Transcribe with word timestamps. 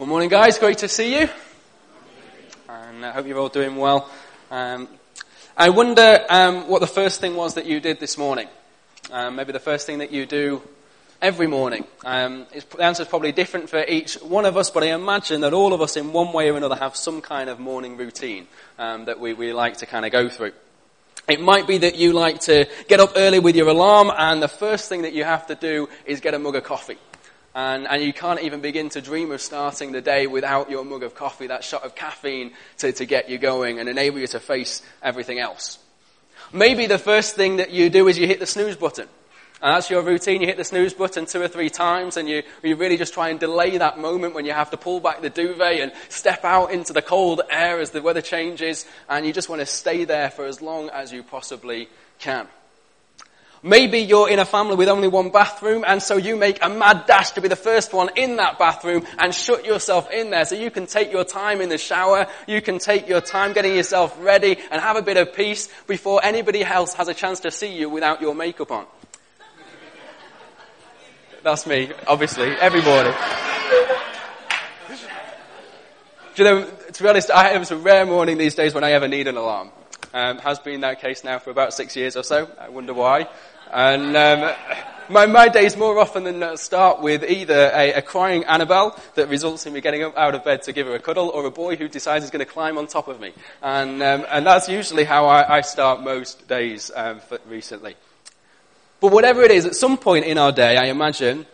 Good 0.00 0.08
morning, 0.08 0.30
guys. 0.30 0.58
Great 0.58 0.78
to 0.78 0.88
see 0.88 1.20
you. 1.20 1.28
And 2.70 3.04
I 3.04 3.12
hope 3.12 3.26
you're 3.26 3.38
all 3.38 3.50
doing 3.50 3.76
well. 3.76 4.08
Um, 4.50 4.88
I 5.54 5.68
wonder 5.68 6.24
um, 6.30 6.68
what 6.68 6.80
the 6.80 6.86
first 6.86 7.20
thing 7.20 7.36
was 7.36 7.52
that 7.56 7.66
you 7.66 7.80
did 7.80 8.00
this 8.00 8.16
morning. 8.16 8.48
Um, 9.12 9.36
maybe 9.36 9.52
the 9.52 9.58
first 9.58 9.84
thing 9.84 9.98
that 9.98 10.10
you 10.10 10.24
do 10.24 10.62
every 11.20 11.46
morning. 11.48 11.84
Um, 12.02 12.46
the 12.50 12.82
answer 12.82 13.02
is 13.02 13.10
probably 13.10 13.32
different 13.32 13.68
for 13.68 13.84
each 13.84 14.14
one 14.14 14.46
of 14.46 14.56
us, 14.56 14.70
but 14.70 14.82
I 14.82 14.94
imagine 14.94 15.42
that 15.42 15.52
all 15.52 15.74
of 15.74 15.82
us, 15.82 15.98
in 15.98 16.14
one 16.14 16.32
way 16.32 16.48
or 16.48 16.56
another, 16.56 16.76
have 16.76 16.96
some 16.96 17.20
kind 17.20 17.50
of 17.50 17.60
morning 17.60 17.98
routine 17.98 18.46
um, 18.78 19.04
that 19.04 19.20
we, 19.20 19.34
we 19.34 19.52
like 19.52 19.76
to 19.76 19.86
kind 19.86 20.06
of 20.06 20.12
go 20.12 20.30
through. 20.30 20.52
It 21.28 21.42
might 21.42 21.66
be 21.66 21.76
that 21.76 21.96
you 21.96 22.14
like 22.14 22.40
to 22.40 22.66
get 22.88 23.00
up 23.00 23.12
early 23.16 23.38
with 23.38 23.54
your 23.54 23.68
alarm, 23.68 24.10
and 24.16 24.42
the 24.42 24.48
first 24.48 24.88
thing 24.88 25.02
that 25.02 25.12
you 25.12 25.24
have 25.24 25.46
to 25.48 25.54
do 25.54 25.90
is 26.06 26.22
get 26.22 26.32
a 26.32 26.38
mug 26.38 26.56
of 26.56 26.64
coffee. 26.64 26.96
And, 27.54 27.88
and, 27.88 28.02
you 28.02 28.12
can't 28.12 28.40
even 28.42 28.60
begin 28.60 28.90
to 28.90 29.00
dream 29.00 29.32
of 29.32 29.40
starting 29.40 29.90
the 29.90 30.00
day 30.00 30.28
without 30.28 30.70
your 30.70 30.84
mug 30.84 31.02
of 31.02 31.16
coffee, 31.16 31.48
that 31.48 31.64
shot 31.64 31.82
of 31.82 31.96
caffeine 31.96 32.52
to, 32.78 32.92
to 32.92 33.04
get 33.04 33.28
you 33.28 33.38
going 33.38 33.80
and 33.80 33.88
enable 33.88 34.20
you 34.20 34.28
to 34.28 34.38
face 34.38 34.82
everything 35.02 35.40
else. 35.40 35.78
Maybe 36.52 36.86
the 36.86 36.98
first 36.98 37.34
thing 37.34 37.56
that 37.56 37.70
you 37.70 37.90
do 37.90 38.06
is 38.06 38.18
you 38.18 38.28
hit 38.28 38.38
the 38.38 38.46
snooze 38.46 38.76
button. 38.76 39.08
And 39.62 39.74
that's 39.74 39.90
your 39.90 40.02
routine. 40.02 40.40
You 40.40 40.46
hit 40.46 40.56
the 40.56 40.64
snooze 40.64 40.94
button 40.94 41.26
two 41.26 41.42
or 41.42 41.48
three 41.48 41.68
times 41.68 42.16
and 42.16 42.28
you, 42.28 42.42
you 42.62 42.76
really 42.76 42.96
just 42.96 43.12
try 43.12 43.28
and 43.28 43.38
delay 43.38 43.76
that 43.76 43.98
moment 43.98 44.34
when 44.34 44.46
you 44.46 44.52
have 44.52 44.70
to 44.70 44.78
pull 44.78 45.00
back 45.00 45.20
the 45.20 45.28
duvet 45.28 45.80
and 45.80 45.92
step 46.08 46.44
out 46.44 46.70
into 46.70 46.94
the 46.94 47.02
cold 47.02 47.42
air 47.50 47.78
as 47.78 47.90
the 47.90 48.00
weather 48.00 48.22
changes 48.22 48.86
and 49.08 49.26
you 49.26 49.32
just 49.34 49.50
want 49.50 49.60
to 49.60 49.66
stay 49.66 50.04
there 50.04 50.30
for 50.30 50.46
as 50.46 50.62
long 50.62 50.88
as 50.90 51.12
you 51.12 51.22
possibly 51.22 51.88
can. 52.18 52.48
Maybe 53.62 53.98
you're 53.98 54.30
in 54.30 54.38
a 54.38 54.46
family 54.46 54.76
with 54.76 54.88
only 54.88 55.08
one 55.08 55.28
bathroom 55.30 55.84
and 55.86 56.02
so 56.02 56.16
you 56.16 56.34
make 56.34 56.64
a 56.64 56.70
mad 56.70 57.04
dash 57.06 57.32
to 57.32 57.42
be 57.42 57.48
the 57.48 57.56
first 57.56 57.92
one 57.92 58.08
in 58.16 58.36
that 58.36 58.58
bathroom 58.58 59.06
and 59.18 59.34
shut 59.34 59.66
yourself 59.66 60.10
in 60.10 60.30
there 60.30 60.46
so 60.46 60.54
you 60.54 60.70
can 60.70 60.86
take 60.86 61.12
your 61.12 61.24
time 61.24 61.60
in 61.60 61.68
the 61.68 61.76
shower, 61.76 62.26
you 62.46 62.62
can 62.62 62.78
take 62.78 63.06
your 63.06 63.20
time 63.20 63.52
getting 63.52 63.74
yourself 63.74 64.16
ready 64.20 64.56
and 64.70 64.80
have 64.80 64.96
a 64.96 65.02
bit 65.02 65.18
of 65.18 65.34
peace 65.34 65.68
before 65.86 66.24
anybody 66.24 66.64
else 66.64 66.94
has 66.94 67.08
a 67.08 67.14
chance 67.14 67.40
to 67.40 67.50
see 67.50 67.76
you 67.76 67.90
without 67.90 68.22
your 68.22 68.34
makeup 68.34 68.70
on. 68.70 68.86
That's 71.42 71.66
me, 71.66 71.90
obviously, 72.06 72.48
every 72.52 72.82
morning. 72.82 73.14
Do 76.34 76.42
you 76.42 76.44
know, 76.44 76.64
to 76.64 77.02
be 77.02 77.08
honest, 77.08 77.30
I 77.30 77.48
have 77.48 77.70
a 77.70 77.76
rare 77.76 78.06
morning 78.06 78.38
these 78.38 78.54
days 78.54 78.72
when 78.72 78.84
I 78.84 78.92
ever 78.92 79.08
need 79.08 79.26
an 79.26 79.36
alarm. 79.36 79.70
Um, 80.12 80.38
has 80.38 80.58
been 80.58 80.80
that 80.80 81.00
case 81.00 81.22
now 81.22 81.38
for 81.38 81.50
about 81.50 81.72
six 81.72 81.94
years 81.94 82.16
or 82.16 82.24
so. 82.24 82.50
I 82.58 82.68
wonder 82.68 82.92
why. 82.92 83.28
And 83.72 84.16
um, 84.16 84.54
my, 85.08 85.26
my 85.26 85.48
days 85.48 85.76
more 85.76 85.98
often 85.98 86.24
than 86.24 86.38
not 86.38 86.58
start 86.58 87.00
with 87.00 87.24
either 87.24 87.70
a, 87.74 87.94
a, 87.94 88.02
crying 88.02 88.44
Annabelle 88.44 88.98
that 89.14 89.28
results 89.28 89.66
in 89.66 89.72
me 89.72 89.80
getting 89.80 90.02
up 90.02 90.16
out 90.16 90.34
of 90.34 90.44
bed 90.44 90.62
to 90.62 90.72
give 90.72 90.86
her 90.86 90.94
a 90.94 90.98
cuddle, 90.98 91.28
or 91.28 91.44
a 91.46 91.50
boy 91.50 91.76
who 91.76 91.88
decides 91.88 92.24
he's 92.24 92.30
going 92.30 92.44
to 92.44 92.50
climb 92.50 92.78
on 92.78 92.86
top 92.86 93.08
of 93.08 93.20
me. 93.20 93.32
And, 93.62 94.02
um, 94.02 94.26
and 94.30 94.46
that's 94.46 94.68
usually 94.68 95.04
how 95.04 95.26
I, 95.26 95.58
I 95.58 95.60
start 95.60 96.02
most 96.02 96.48
days 96.48 96.90
um, 96.94 97.20
recently. 97.48 97.96
But 99.00 99.12
whatever 99.12 99.42
it 99.42 99.50
is, 99.50 99.66
at 99.66 99.74
some 99.74 99.96
point 99.96 100.26
in 100.26 100.36
our 100.36 100.52
day, 100.52 100.76
I 100.76 100.86
imagine, 100.86 101.46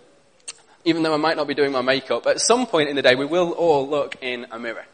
even 0.84 1.02
though 1.02 1.14
I 1.14 1.18
might 1.18 1.36
not 1.36 1.46
be 1.46 1.54
doing 1.54 1.72
my 1.72 1.82
makeup, 1.82 2.26
at 2.26 2.40
some 2.40 2.66
point 2.66 2.88
in 2.88 2.96
the 2.96 3.02
day, 3.02 3.14
we 3.14 3.26
will 3.26 3.52
all 3.52 3.88
look 3.88 4.16
in 4.20 4.46
a 4.50 4.58
mirror 4.58 4.84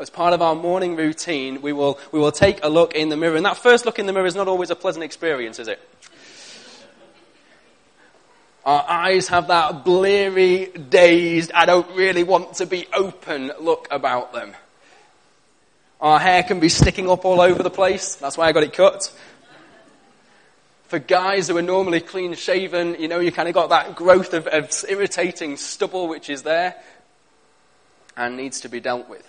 as 0.00 0.08
part 0.08 0.32
of 0.32 0.40
our 0.40 0.54
morning 0.54 0.96
routine, 0.96 1.60
we 1.60 1.74
will, 1.74 1.98
we 2.10 2.18
will 2.18 2.32
take 2.32 2.64
a 2.64 2.68
look 2.68 2.94
in 2.94 3.10
the 3.10 3.18
mirror. 3.18 3.36
And 3.36 3.44
that 3.44 3.58
first 3.58 3.84
look 3.84 3.98
in 3.98 4.06
the 4.06 4.14
mirror 4.14 4.26
is 4.26 4.34
not 4.34 4.48
always 4.48 4.70
a 4.70 4.74
pleasant 4.74 5.04
experience, 5.04 5.58
is 5.58 5.68
it? 5.68 5.78
Our 8.64 8.84
eyes 8.86 9.28
have 9.28 9.48
that 9.48 9.84
bleary, 9.84 10.66
dazed, 10.66 11.50
I 11.52 11.64
don't 11.64 11.90
really 11.96 12.24
want 12.24 12.54
to 12.54 12.66
be 12.66 12.86
open 12.92 13.52
look 13.58 13.88
about 13.90 14.32
them. 14.32 14.54
Our 16.00 16.18
hair 16.18 16.42
can 16.42 16.60
be 16.60 16.68
sticking 16.68 17.08
up 17.08 17.24
all 17.24 17.40
over 17.40 17.62
the 17.62 17.70
place. 17.70 18.16
That's 18.16 18.36
why 18.36 18.48
I 18.48 18.52
got 18.52 18.62
it 18.62 18.72
cut. 18.72 19.12
For 20.88 20.98
guys 20.98 21.48
who 21.48 21.56
are 21.56 21.62
normally 21.62 22.00
clean 22.00 22.34
shaven, 22.34 22.96
you 22.98 23.08
know, 23.08 23.20
you 23.20 23.32
kind 23.32 23.48
of 23.48 23.54
got 23.54 23.70
that 23.70 23.94
growth 23.94 24.34
of, 24.34 24.46
of 24.46 24.72
irritating 24.88 25.56
stubble 25.56 26.08
which 26.08 26.28
is 26.28 26.42
there 26.42 26.74
and 28.16 28.36
needs 28.36 28.60
to 28.60 28.68
be 28.68 28.80
dealt 28.80 29.08
with. 29.08 29.26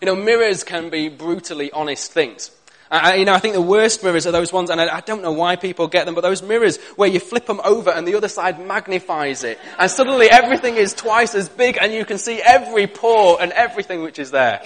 You 0.00 0.06
know, 0.06 0.16
mirrors 0.16 0.64
can 0.64 0.90
be 0.90 1.08
brutally 1.08 1.70
honest 1.72 2.12
things. 2.12 2.50
I, 2.90 3.16
you 3.16 3.24
know, 3.26 3.34
I 3.34 3.38
think 3.38 3.54
the 3.54 3.60
worst 3.60 4.02
mirrors 4.02 4.26
are 4.26 4.32
those 4.32 4.52
ones, 4.52 4.70
and 4.70 4.80
I, 4.80 4.96
I, 4.96 5.00
don't 5.00 5.20
know 5.20 5.32
why 5.32 5.56
people 5.56 5.88
get 5.88 6.06
them, 6.06 6.14
but 6.14 6.22
those 6.22 6.42
mirrors 6.42 6.78
where 6.96 7.08
you 7.08 7.20
flip 7.20 7.44
them 7.44 7.60
over 7.62 7.90
and 7.90 8.08
the 8.08 8.14
other 8.14 8.28
side 8.28 8.64
magnifies 8.64 9.44
it, 9.44 9.58
and 9.78 9.90
suddenly 9.90 10.30
everything 10.30 10.76
is 10.76 10.94
twice 10.94 11.34
as 11.34 11.50
big, 11.50 11.76
and 11.78 11.92
you 11.92 12.06
can 12.06 12.16
see 12.16 12.40
every 12.40 12.86
pore 12.86 13.40
and 13.42 13.52
everything 13.52 14.02
which 14.02 14.18
is 14.18 14.30
there. 14.30 14.62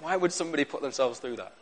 Why 0.00 0.16
would 0.16 0.32
somebody 0.32 0.64
put 0.64 0.82
themselves 0.82 1.20
through 1.20 1.36
that? 1.36 1.52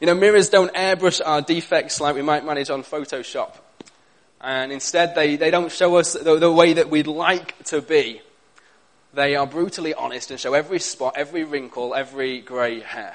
You 0.00 0.06
know, 0.06 0.14
mirrors 0.14 0.48
don't 0.48 0.72
airbrush 0.74 1.20
our 1.24 1.42
defects 1.42 2.00
like 2.00 2.14
we 2.14 2.22
might 2.22 2.44
manage 2.44 2.70
on 2.70 2.82
Photoshop. 2.82 3.54
And 4.40 4.72
instead, 4.72 5.14
they, 5.14 5.36
they 5.36 5.50
don't 5.50 5.70
show 5.70 5.96
us 5.96 6.14
the, 6.14 6.38
the 6.38 6.50
way 6.50 6.72
that 6.72 6.88
we'd 6.88 7.06
like 7.06 7.62
to 7.64 7.82
be. 7.82 8.22
They 9.12 9.36
are 9.36 9.46
brutally 9.46 9.92
honest 9.92 10.30
and 10.30 10.40
show 10.40 10.54
every 10.54 10.78
spot, 10.78 11.14
every 11.16 11.44
wrinkle, 11.44 11.94
every 11.94 12.40
grey 12.40 12.80
hair. 12.80 13.14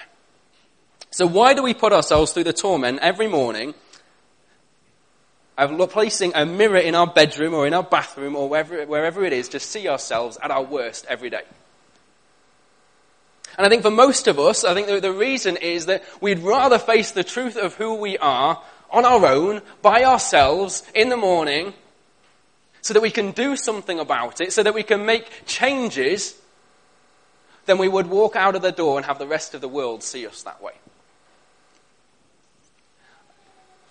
So 1.16 1.26
why 1.26 1.54
do 1.54 1.64
we 1.64 1.74
put 1.74 1.94
ourselves 1.94 2.34
through 2.34 2.44
the 2.44 2.52
torment 2.52 3.00
every 3.02 3.28
morning 3.28 3.74
of 5.58 5.90
placing 5.90 6.34
a 6.36 6.46
mirror 6.46 6.76
in 6.76 6.94
our 6.94 7.08
bedroom 7.08 7.54
or 7.54 7.66
in 7.66 7.74
our 7.74 7.84
bathroom 7.84 8.36
or 8.36 8.50
wherever, 8.50 8.86
wherever 8.86 9.24
it 9.24 9.32
is 9.32 9.48
to 9.50 9.62
see 9.62 9.88
ourselves 9.88 10.38
at 10.44 10.52
our 10.52 10.62
worst 10.62 11.06
every 11.08 11.30
day? 11.30 11.44
And 13.58 13.66
I 13.66 13.70
think 13.70 13.82
for 13.82 13.92
most 13.92 14.28
of 14.28 14.38
us, 14.38 14.66
I 14.66 14.74
think 14.74 14.88
the, 14.88 15.00
the 15.00 15.14
reason 15.14 15.56
is 15.56 15.86
that 15.86 16.04
we'd 16.20 16.40
rather 16.40 16.78
face 16.78 17.12
the 17.12 17.24
truth 17.24 17.56
of 17.56 17.76
who 17.76 17.94
we 17.94 18.18
are 18.18 18.62
on 18.90 19.06
our 19.06 19.26
own, 19.26 19.62
by 19.82 20.04
ourselves, 20.04 20.84
in 20.94 21.08
the 21.08 21.16
morning, 21.16 21.74
so 22.82 22.94
that 22.94 23.00
we 23.00 23.10
can 23.10 23.32
do 23.32 23.56
something 23.56 24.02
about 24.02 24.42
it, 24.42 24.52
so 24.52 24.64
that 24.64 24.74
we 24.74 24.84
can 24.84 25.06
make 25.06 25.46
changes, 25.46 26.36
then 27.68 27.78
we 27.78 27.88
would 27.88 28.08
walk 28.08 28.36
out 28.36 28.58
of 28.58 28.62
the 28.62 28.74
door 28.74 28.98
and 28.98 29.06
have 29.06 29.18
the 29.18 29.26
rest 29.26 29.54
of 29.54 29.62
the 29.62 29.70
world 29.70 30.04
see 30.04 30.28
us 30.28 30.44
that 30.44 30.62
way. 30.62 30.74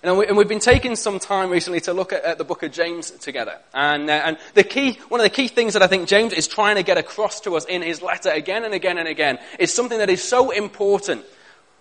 And, 0.04 0.18
we, 0.18 0.26
have 0.26 0.48
been 0.48 0.58
taking 0.60 0.96
some 0.96 1.18
time 1.18 1.50
recently 1.50 1.80
to 1.80 1.92
look 1.92 2.12
at, 2.12 2.24
at 2.24 2.38
the 2.38 2.44
book 2.44 2.62
of 2.62 2.72
James 2.72 3.10
together. 3.10 3.58
And, 3.72 4.08
uh, 4.08 4.22
and 4.24 4.38
the 4.54 4.62
key, 4.62 4.98
one 5.08 5.20
of 5.20 5.24
the 5.24 5.30
key 5.30 5.48
things 5.48 5.72
that 5.72 5.82
I 5.82 5.86
think 5.86 6.08
James 6.08 6.32
is 6.32 6.46
trying 6.46 6.76
to 6.76 6.82
get 6.82 6.98
across 6.98 7.40
to 7.42 7.56
us 7.56 7.64
in 7.64 7.82
his 7.82 8.02
letter 8.02 8.30
again 8.30 8.64
and 8.64 8.74
again 8.74 8.98
and 8.98 9.08
again 9.08 9.38
is 9.58 9.72
something 9.72 9.98
that 9.98 10.10
is 10.10 10.22
so 10.22 10.50
important 10.50 11.24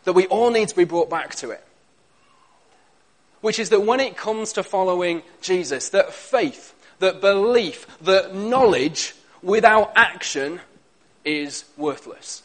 that 0.06 0.14
we 0.14 0.26
all 0.28 0.50
need 0.50 0.70
to 0.70 0.76
be 0.76 0.86
brought 0.86 1.10
back 1.10 1.36
to 1.36 1.52
it. 1.52 1.64
Which 3.42 3.60
is 3.60 3.70
that 3.70 3.82
when 3.82 4.00
it 4.00 4.16
comes 4.16 4.54
to 4.54 4.64
following 4.64 5.22
Jesus, 5.42 5.90
that 5.90 6.14
faith 6.14 6.74
that 7.04 7.22
belief, 7.22 7.86
that 8.02 8.34
knowledge 8.34 9.14
without 9.42 9.92
action 9.96 10.60
is 11.26 11.66
worthless. 11.78 12.42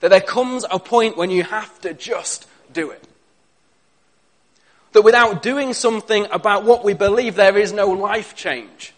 That 0.00 0.10
there 0.10 0.20
comes 0.20 0.64
a 0.70 0.78
point 0.78 1.16
when 1.16 1.30
you 1.30 1.42
have 1.42 1.80
to 1.80 1.94
just 1.94 2.46
do 2.72 2.90
it. 2.90 3.02
That 4.98 5.02
without 5.04 5.42
doing 5.42 5.74
something 5.74 6.26
about 6.32 6.64
what 6.64 6.82
we 6.82 6.92
believe, 6.92 7.36
there 7.36 7.56
is 7.56 7.72
no 7.72 7.86
life 7.90 8.34
change. 8.34 8.92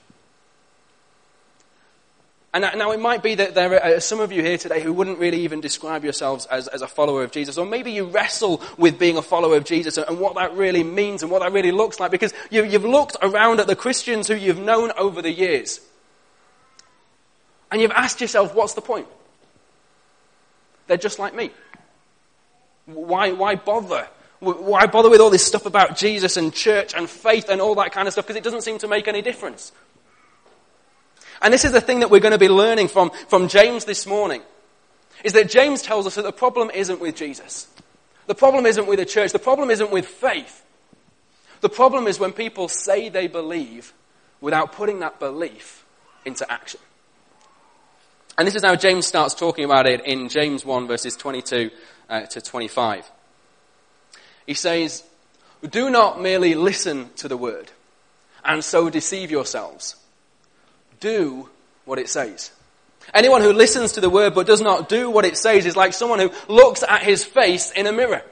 And 2.55 2.63
now 2.79 2.93
it 2.93 3.01
might 3.01 3.23
be 3.23 3.35
that 3.35 3.55
there 3.55 3.85
are 3.85 4.01
some 4.01 4.19
of 4.19 4.33
you 4.33 4.41
here 4.41 4.57
today 4.57 4.81
who 4.81 4.95
wouldn't 4.95 5.19
really 5.19 5.43
even 5.43 5.61
describe 5.61 6.03
yourselves 6.03 6.47
as, 6.47 6.69
as 6.69 6.81
a 6.81 6.87
follower 6.87 7.23
of 7.23 7.33
Jesus. 7.33 7.59
Or 7.59 7.67
maybe 7.67 7.93
you 7.93 8.07
wrestle 8.07 8.63
with 8.79 8.99
being 8.99 9.19
a 9.19 9.23
follower 9.23 9.59
of 9.59 9.65
Jesus 9.65 9.99
and, 9.99 10.19
what 10.19 10.37
that 10.37 10.57
really 10.57 10.83
means 10.83 11.23
and 11.23 11.31
what 11.31 11.43
that 11.43 11.53
really 11.53 11.71
looks 11.71 12.01
like 12.01 12.11
because 12.11 12.33
you, 12.51 12.65
you've 12.65 12.87
looked 12.87 13.19
around 13.21 13.61
at 13.61 13.67
the 13.67 13.77
Christians 13.77 14.27
who 14.27 14.37
you've 14.37 14.59
known 14.59 14.93
over 14.97 15.21
the 15.21 15.31
years. 15.31 15.83
And 17.71 17.79
you've 17.79 17.91
asked 17.91 18.23
yourself, 18.23 18.55
what's 18.55 18.73
the 18.73 18.81
point? 18.81 19.07
They're 20.87 20.97
just 20.97 21.19
like 21.19 21.35
me. 21.35 21.51
Why, 22.87 23.33
why 23.33 23.57
bother? 23.57 24.09
Why 24.41 24.87
bother 24.87 25.11
with 25.11 25.21
all 25.21 25.31
this 25.31 25.45
stuff 25.45 25.67
about 25.67 25.97
Jesus 25.97 26.37
and 26.39 26.53
church 26.53 26.95
and 26.95 27.09
faith 27.09 27.51
and 27.51 27.61
all 27.61 27.75
that 27.77 27.93
kind 27.93 28.09
of 28.09 28.13
stuff? 28.13 28.27
Because 28.27 28.37
it 28.37 28.45
doesn't 28.45 28.63
seem 28.63 28.79
to 28.79 28.89
make 28.89 29.07
any 29.07 29.21
difference. 29.21 29.71
And 31.43 31.53
this 31.53 31.65
is 31.65 31.73
the 31.73 31.81
thing 31.81 32.01
that 32.01 32.11
we're 32.11 32.21
going 32.21 32.33
to 32.33 32.39
be 32.39 32.49
learning 32.49 32.89
from, 32.89 33.11
from 33.29 33.49
James 33.49 33.85
this 33.85 34.07
morning. 34.07 34.43
Is 35.25 35.35
that 35.35 35.51
James 35.51 35.83
tells 35.83 36.07
us 36.07 36.15
that 36.15 36.23
the 36.23 36.33
problem 36.33 36.71
isn't 36.71 37.01
with 37.01 37.17
Jesus. 37.17 37.69
The 38.27 38.35
problem 38.35 38.65
isn't 38.65 38.87
with 38.87 38.99
the 38.99 39.05
church. 39.05 39.33
The 39.33 39.39
problem 39.39 39.71
isn't 39.71 39.91
with 39.91 40.07
faith. 40.07 40.65
The 41.61 41.69
problem 41.69 42.07
is 42.07 42.19
when 42.19 42.33
people 42.33 42.69
say 42.69 43.11
they 43.11 43.27
believe 43.27 43.93
without 44.41 44.73
putting 44.73 45.01
that 45.01 45.21
belief 45.21 45.85
into 46.25 46.51
action. 46.51 46.81
And 48.39 48.47
this 48.47 48.55
is 48.55 48.65
how 48.65 48.77
James 48.77 49.07
starts 49.07 49.35
talking 49.35 49.67
about 49.67 49.87
it 49.87 50.07
in 50.07 50.31
James 50.31 50.65
1 50.65 50.87
verses 50.87 51.17
22 51.17 51.71
uh, 52.09 52.23
to 52.23 52.41
25. 52.41 53.11
He 54.51 54.55
says, 54.55 55.05
Do 55.63 55.91
not 55.91 56.21
merely 56.21 56.57
listen 56.57 57.11
to 57.19 57.29
the 57.29 57.37
word 57.37 57.71
and 58.45 58.65
so 58.65 58.91
deceive 58.91 59.31
yourselves 59.31 59.95
do 60.99 61.49
what 61.85 62.01
it 62.01 62.09
says. 62.09 62.51
Anyone 63.15 63.43
who 63.43 63.53
listens 63.53 63.93
to 63.93 64.01
the 64.01 64.11
word 64.11 64.35
but 64.35 64.49
does 64.49 64.61
not 64.61 64.89
do 64.89 65.09
what 65.09 65.25
it 65.25 65.37
says 65.37 65.67
is 65.67 65.77
like 65.77 65.93
someone 65.93 66.19
who 66.19 66.33
looks 66.49 66.83
at 66.83 67.05
his 67.05 67.23
face 67.23 67.71
in 67.71 67.87
a 67.87 67.93
mirror. 67.93 68.23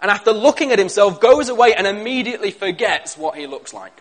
And 0.00 0.08
after 0.08 0.30
looking 0.30 0.70
at 0.70 0.78
himself, 0.78 1.20
goes 1.20 1.48
away 1.48 1.74
and 1.74 1.84
immediately 1.84 2.52
forgets 2.52 3.18
what 3.18 3.36
he 3.36 3.48
looks 3.48 3.74
like. 3.74 4.00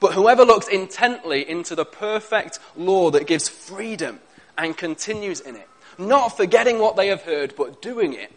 But 0.00 0.14
whoever 0.14 0.46
looks 0.46 0.68
intently 0.68 1.46
into 1.46 1.74
the 1.74 1.84
perfect 1.84 2.60
law 2.76 3.10
that 3.10 3.26
gives 3.26 3.46
freedom 3.46 4.20
and 4.56 4.74
continues 4.74 5.40
in 5.40 5.54
it, 5.54 5.68
not 5.98 6.34
forgetting 6.34 6.78
what 6.78 6.96
they 6.96 7.08
have 7.08 7.24
heard, 7.24 7.52
but 7.58 7.82
doing 7.82 8.14
it, 8.14 8.32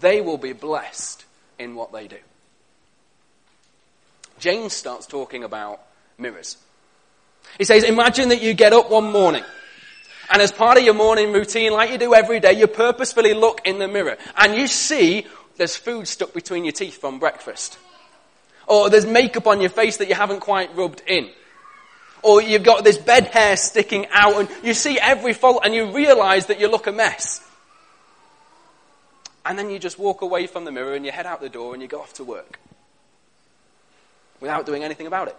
they 0.00 0.20
will 0.20 0.38
be 0.38 0.52
blessed 0.52 1.24
in 1.58 1.74
what 1.74 1.92
they 1.92 2.08
do. 2.08 2.18
James 4.38 4.72
starts 4.72 5.06
talking 5.06 5.44
about 5.44 5.80
mirrors. 6.18 6.56
He 7.58 7.64
says, 7.64 7.84
Imagine 7.84 8.28
that 8.30 8.42
you 8.42 8.54
get 8.54 8.72
up 8.72 8.90
one 8.90 9.10
morning, 9.10 9.44
and 10.30 10.42
as 10.42 10.52
part 10.52 10.78
of 10.78 10.84
your 10.84 10.94
morning 10.94 11.32
routine, 11.32 11.72
like 11.72 11.90
you 11.90 11.98
do 11.98 12.14
every 12.14 12.40
day, 12.40 12.52
you 12.52 12.66
purposefully 12.66 13.34
look 13.34 13.62
in 13.64 13.78
the 13.78 13.88
mirror, 13.88 14.16
and 14.36 14.54
you 14.54 14.66
see 14.66 15.26
there's 15.56 15.76
food 15.76 16.06
stuck 16.06 16.34
between 16.34 16.64
your 16.64 16.72
teeth 16.72 17.00
from 17.00 17.18
breakfast. 17.18 17.78
Or 18.66 18.90
there's 18.90 19.06
makeup 19.06 19.46
on 19.46 19.60
your 19.60 19.70
face 19.70 19.98
that 19.98 20.08
you 20.08 20.14
haven't 20.14 20.40
quite 20.40 20.74
rubbed 20.74 21.02
in. 21.06 21.30
Or 22.22 22.42
you've 22.42 22.64
got 22.64 22.82
this 22.82 22.98
bed 22.98 23.26
hair 23.26 23.56
sticking 23.56 24.06
out, 24.10 24.34
and 24.34 24.48
you 24.62 24.74
see 24.74 24.98
every 24.98 25.32
fault, 25.32 25.62
and 25.64 25.72
you 25.72 25.92
realize 25.92 26.46
that 26.46 26.58
you 26.60 26.68
look 26.68 26.88
a 26.88 26.92
mess. 26.92 27.40
And 29.46 29.56
then 29.56 29.70
you 29.70 29.78
just 29.78 29.96
walk 29.96 30.22
away 30.22 30.48
from 30.48 30.64
the 30.64 30.72
mirror 30.72 30.94
and 30.94 31.06
you 31.06 31.12
head 31.12 31.24
out 31.24 31.40
the 31.40 31.48
door 31.48 31.72
and 31.72 31.80
you 31.80 31.86
go 31.86 32.00
off 32.00 32.12
to 32.14 32.24
work 32.24 32.58
without 34.40 34.66
doing 34.66 34.82
anything 34.82 35.06
about 35.06 35.28
it. 35.28 35.36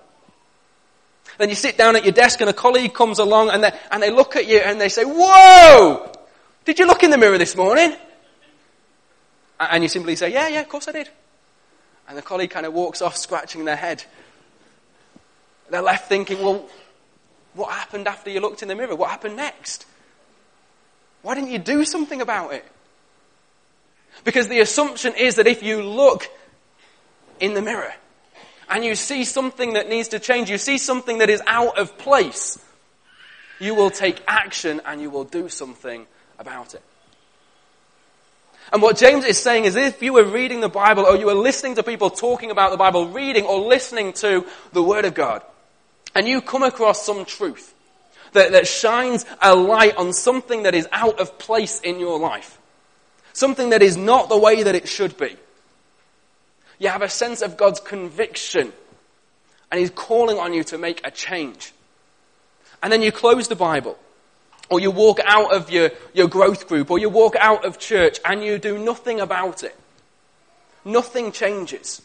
Then 1.38 1.50
you 1.50 1.56
sit 1.56 1.78
down 1.78 1.98
at 1.98 2.06
your 2.06 2.14
desk 2.14 2.40
and 2.40 2.50
a 2.50 2.54
colleague 2.54 2.94
comes 2.94 3.20
along 3.20 3.50
and 3.50 3.62
they, 3.62 3.72
and 3.92 4.02
they 4.02 4.10
look 4.10 4.38
at 4.38 4.48
you 4.48 4.60
and 4.60 4.80
they 4.80 4.88
say, 4.88 5.04
Whoa! 5.04 6.10
Did 6.64 6.80
you 6.80 6.88
look 6.88 7.04
in 7.04 7.12
the 7.12 7.18
mirror 7.18 7.38
this 7.38 7.56
morning? 7.58 7.96
And 9.60 9.84
you 9.84 9.90
simply 9.90 10.16
say, 10.16 10.32
Yeah, 10.32 10.48
yeah, 10.48 10.62
of 10.62 10.70
course 10.70 10.88
I 10.88 10.94
did. 10.94 11.10
And 12.08 12.18
the 12.18 12.22
colleague 12.22 12.52
kind 12.52 12.66
of 12.66 12.74
walks 12.74 13.02
off 13.02 13.18
scratching 13.18 13.66
their 13.66 13.76
head. 13.76 14.06
They're 15.70 15.82
left 15.82 16.08
thinking, 16.08 16.42
Well, 16.42 16.66
what 17.56 17.72
happened 17.72 18.08
after 18.08 18.30
you 18.30 18.40
looked 18.40 18.62
in 18.62 18.70
the 18.70 18.76
mirror? 18.76 18.96
What 18.96 19.10
happened 19.10 19.36
next? 19.36 19.86
Why 21.24 21.36
didn't 21.36 21.52
you 21.52 21.60
do 21.60 21.84
something 21.84 22.22
about 22.22 22.54
it? 22.54 22.64
Because 24.24 24.48
the 24.48 24.60
assumption 24.60 25.14
is 25.16 25.36
that 25.36 25.48
if 25.48 25.64
you 25.64 25.82
look 25.82 26.28
in 27.40 27.54
the 27.54 27.62
mirror, 27.62 27.94
and 28.70 28.84
you 28.84 28.96
see 28.96 29.24
something 29.24 29.74
that 29.74 29.90
needs 29.90 30.10
to 30.10 30.20
change, 30.20 30.50
you 30.50 30.58
see 30.58 30.78
something 30.78 31.20
that 31.20 31.30
is 31.30 31.42
out 31.48 31.78
of 31.78 31.98
place, 31.98 32.60
you 33.60 33.74
will 33.74 33.90
take 33.90 34.22
action 34.28 34.82
and 34.86 35.02
you 35.02 35.10
will 35.10 35.24
do 35.24 35.50
something 35.50 36.06
about 36.38 36.74
it. 36.74 36.84
And 38.74 38.82
what 38.82 38.98
James 38.98 39.24
is 39.24 39.38
saying 39.38 39.64
is 39.64 39.76
if 39.78 40.02
you 40.02 40.14
were 40.14 40.26
reading 40.26 40.60
the 40.60 40.70
Bible 40.70 41.06
or 41.06 41.16
you 41.16 41.28
were 41.28 41.34
listening 41.34 41.76
to 41.76 41.84
people 41.84 42.10
talking 42.10 42.52
about 42.52 42.72
the 42.72 42.78
Bible, 42.78 43.08
reading 43.08 43.46
or 43.46 43.60
listening 43.60 44.12
to 44.14 44.46
the 44.74 44.84
Word 44.84 45.06
of 45.06 45.14
God, 45.14 45.42
and 46.14 46.28
you 46.28 46.42
come 46.42 46.64
across 46.64 47.06
some 47.06 47.24
truth 47.24 47.74
that, 48.34 48.52
that 48.52 48.68
shines 48.68 49.26
a 49.42 49.56
light 49.56 49.96
on 49.96 50.12
something 50.12 50.64
that 50.64 50.76
is 50.76 50.88
out 50.92 51.20
of 51.20 51.40
place 51.40 51.80
in 51.80 52.00
your 52.00 52.20
life, 52.20 52.60
something 53.38 53.70
that 53.70 53.84
is 53.84 53.96
not 53.96 54.30
the 54.30 54.38
way 54.38 54.64
that 54.64 54.74
it 54.74 54.88
should 54.88 55.16
be, 55.18 55.36
you 56.80 56.90
have 56.90 57.04
a 57.04 57.10
sense 57.10 57.42
of 57.42 57.56
God's 57.56 57.80
conviction. 57.80 58.74
And 59.72 59.80
He's 59.80 59.92
calling 59.92 60.38
on 60.38 60.54
you 60.54 60.64
to 60.66 60.78
make 60.78 61.06
a 61.06 61.12
change. 61.12 61.74
And 62.82 62.92
then 62.92 63.02
you 63.02 63.12
close 63.12 63.48
the 63.48 63.56
Bible. 63.56 63.98
Or 64.70 64.80
you 64.80 64.92
walk 64.92 65.20
out 65.24 65.54
of 65.54 65.70
your, 65.70 65.92
your 66.14 66.28
growth 66.28 66.68
group. 66.68 66.90
Or 66.90 67.00
you 67.00 67.10
walk 67.10 67.36
out 67.36 67.66
of 67.66 67.80
church 67.80 68.20
and 68.26 68.44
you 68.44 68.58
do 68.58 68.78
nothing 68.78 69.20
about 69.20 69.64
it. 69.64 69.78
Nothing 70.84 71.32
changes. 71.32 72.02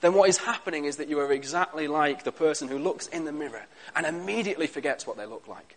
Then 0.00 0.14
what 0.14 0.28
is 0.28 0.38
happening 0.38 0.84
is 0.84 0.96
that 0.96 1.08
you 1.08 1.18
are 1.20 1.32
exactly 1.32 1.86
like 1.86 2.24
the 2.24 2.32
person 2.32 2.68
who 2.68 2.78
looks 2.78 3.06
in 3.06 3.24
the 3.24 3.32
mirror 3.32 3.62
and 3.94 4.04
immediately 4.04 4.66
forgets 4.66 5.06
what 5.06 5.16
they 5.16 5.26
look 5.26 5.46
like 5.46 5.76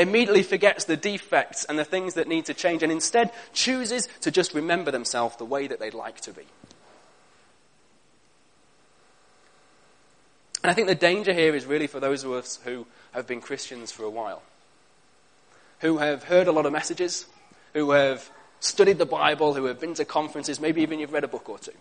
immediately 0.00 0.42
forgets 0.42 0.84
the 0.84 0.96
defects 0.96 1.64
and 1.64 1.78
the 1.78 1.84
things 1.84 2.14
that 2.14 2.26
need 2.26 2.46
to 2.46 2.54
change 2.54 2.82
and 2.82 2.90
instead 2.90 3.30
chooses 3.52 4.08
to 4.22 4.30
just 4.30 4.54
remember 4.54 4.90
themselves 4.90 5.36
the 5.36 5.44
way 5.44 5.66
that 5.66 5.78
they'd 5.78 5.94
like 5.94 6.20
to 6.22 6.32
be. 6.32 6.44
And 10.62 10.70
I 10.70 10.74
think 10.74 10.88
the 10.88 10.94
danger 10.94 11.32
here 11.32 11.54
is 11.54 11.64
really 11.64 11.86
for 11.86 12.00
those 12.00 12.24
of 12.24 12.32
us 12.32 12.58
who 12.64 12.86
have 13.12 13.26
been 13.26 13.40
Christians 13.40 13.92
for 13.92 14.04
a 14.04 14.10
while, 14.10 14.42
who 15.80 15.98
have 15.98 16.24
heard 16.24 16.48
a 16.48 16.52
lot 16.52 16.66
of 16.66 16.72
messages, 16.72 17.26
who 17.72 17.92
have 17.92 18.28
studied 18.60 18.98
the 18.98 19.06
Bible, 19.06 19.54
who 19.54 19.64
have 19.64 19.80
been 19.80 19.94
to 19.94 20.04
conferences, 20.04 20.60
maybe 20.60 20.82
even 20.82 20.98
you've 20.98 21.12
read 21.12 21.24
a 21.24 21.28
book 21.28 21.48
or 21.48 21.58
two. 21.58 21.72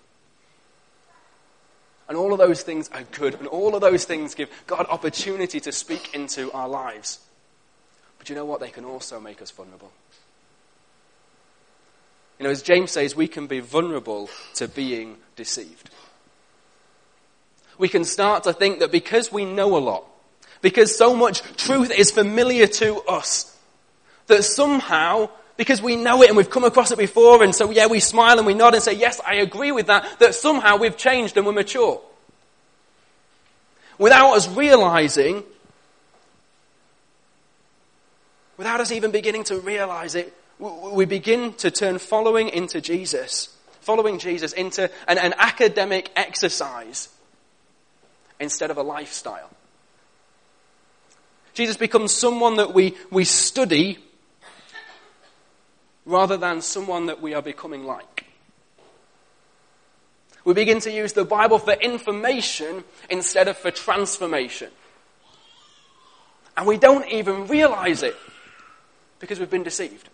And 2.07 2.17
all 2.17 2.31
of 2.31 2.39
those 2.39 2.63
things 2.63 2.89
are 2.93 3.03
good, 3.11 3.35
and 3.35 3.47
all 3.47 3.75
of 3.75 3.81
those 3.81 4.05
things 4.05 4.33
give 4.33 4.49
God 4.65 4.87
opportunity 4.89 5.59
to 5.59 5.71
speak 5.71 6.15
into 6.15 6.51
our 6.53 6.67
lives. 6.67 7.19
But 8.19 8.29
you 8.29 8.35
know 8.35 8.45
what? 8.45 8.59
They 8.59 8.69
can 8.69 8.85
also 8.85 9.19
make 9.19 9.41
us 9.41 9.49
vulnerable. 9.49 9.91
You 12.37 12.43
know, 12.45 12.51
as 12.51 12.61
James 12.61 12.91
says, 12.91 13.15
we 13.15 13.27
can 13.27 13.47
be 13.47 13.59
vulnerable 13.59 14.29
to 14.55 14.67
being 14.67 15.17
deceived. 15.35 15.89
We 17.77 17.89
can 17.89 18.05
start 18.05 18.43
to 18.43 18.53
think 18.53 18.79
that 18.79 18.91
because 18.91 19.31
we 19.31 19.45
know 19.45 19.75
a 19.75 19.79
lot, 19.79 20.05
because 20.61 20.95
so 20.95 21.15
much 21.15 21.41
truth 21.55 21.91
is 21.91 22.11
familiar 22.11 22.67
to 22.67 23.01
us, 23.01 23.57
that 24.27 24.43
somehow, 24.43 25.29
because 25.57 25.81
we 25.81 25.95
know 25.95 26.21
it 26.21 26.29
and 26.29 26.37
we've 26.37 26.49
come 26.49 26.63
across 26.63 26.91
it 26.91 26.97
before, 26.97 27.43
and 27.43 27.53
so 27.53 27.71
yeah, 27.71 27.87
we 27.87 27.99
smile 27.99 28.37
and 28.37 28.47
we 28.47 28.53
nod 28.53 28.73
and 28.73 28.83
say, 28.83 28.93
yes, 28.93 29.19
I 29.25 29.35
agree 29.35 29.71
with 29.71 29.87
that, 29.87 30.19
that 30.19 30.35
somehow 30.35 30.77
we've 30.77 30.97
changed 30.97 31.35
and 31.35 31.45
we're 31.45 31.53
mature. 31.53 32.01
Without 33.97 34.33
us 34.33 34.47
realizing 34.49 35.43
without 38.59 38.81
us 38.81 38.91
even 38.91 39.09
beginning 39.09 39.45
to 39.45 39.57
realize 39.57 40.15
it, 40.15 40.33
we 40.59 41.05
begin 41.05 41.53
to 41.53 41.71
turn 41.71 41.97
following 41.97 42.49
into 42.49 42.81
Jesus, 42.81 43.55
following 43.79 44.19
Jesus 44.19 44.51
into 44.51 44.91
an, 45.07 45.17
an 45.17 45.33
academic 45.37 46.11
exercise 46.17 47.07
instead 48.37 48.69
of 48.69 48.75
a 48.75 48.83
lifestyle. 48.83 49.49
Jesus 51.53 51.77
becomes 51.77 52.11
someone 52.11 52.57
that 52.57 52.73
we, 52.73 52.97
we 53.09 53.23
study 53.23 53.97
rather 56.05 56.35
than 56.35 56.61
someone 56.61 57.05
that 57.05 57.21
we 57.21 57.33
are 57.33 57.41
becoming 57.41 57.85
like. 57.85 58.25
We 60.43 60.53
begin 60.53 60.81
to 60.81 60.91
use 60.91 61.13
the 61.13 61.23
Bible 61.23 61.59
for 61.59 61.71
information 61.75 62.83
instead 63.09 63.47
of 63.47 63.55
for 63.55 63.71
transformation. 63.71 64.69
And 66.57 66.67
we 66.67 66.77
don't 66.77 67.07
even 67.07 67.47
realize 67.47 68.03
it 68.03 68.17
because 69.19 69.39
we've 69.39 69.49
been 69.49 69.63
deceived. 69.63 70.09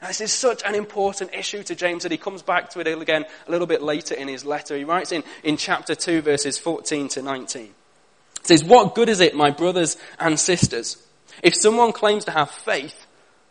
Now, 0.00 0.08
this 0.08 0.20
is 0.20 0.32
such 0.32 0.62
an 0.64 0.74
important 0.74 1.34
issue 1.34 1.62
to 1.64 1.74
James 1.74 2.04
that 2.04 2.12
he 2.12 2.18
comes 2.18 2.42
back 2.42 2.70
to 2.70 2.80
it 2.80 2.86
again 2.86 3.24
a 3.46 3.50
little 3.50 3.66
bit 3.66 3.82
later 3.82 4.14
in 4.14 4.28
his 4.28 4.44
letter. 4.44 4.76
He 4.76 4.84
writes 4.84 5.10
in, 5.10 5.24
in 5.42 5.56
chapter 5.56 5.94
2, 5.94 6.22
verses 6.22 6.56
14 6.56 7.08
to 7.08 7.22
19. 7.22 7.62
It 7.62 8.46
says, 8.46 8.62
What 8.62 8.94
good 8.94 9.08
is 9.08 9.20
it, 9.20 9.34
my 9.34 9.50
brothers 9.50 9.96
and 10.20 10.38
sisters, 10.38 11.04
if 11.42 11.56
someone 11.56 11.92
claims 11.92 12.24
to 12.26 12.30
have 12.30 12.50
faith 12.50 13.06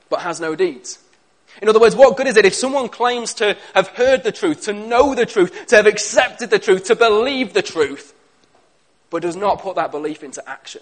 but 0.10 0.22
has 0.22 0.40
no 0.40 0.56
deeds? 0.56 1.00
In 1.62 1.68
other 1.68 1.80
words, 1.80 1.96
what 1.96 2.16
good 2.16 2.28
is 2.28 2.38
it 2.38 2.46
if 2.46 2.54
someone 2.54 2.88
claims 2.88 3.34
to 3.36 3.58
have 3.74 3.90
heard 3.90 4.24
the 4.24 4.32
truth, 4.32 4.64
to 4.66 4.74
know 4.74 5.16
the 5.16 5.26
truth, 5.26 5.68
to 5.68 5.76
have 5.76 5.88
accepted 5.88 6.50
the 6.50 6.60
truth, 6.60 6.86
to 6.86 6.96
believe 6.96 7.54
the 7.54 7.62
truth, 7.62 8.14
but 9.10 9.24
does 9.24 9.36
not 9.36 9.62
put 9.62 9.76
that 9.76 9.92
belief 9.92 10.24
into 10.24 10.48
action? 10.48 10.82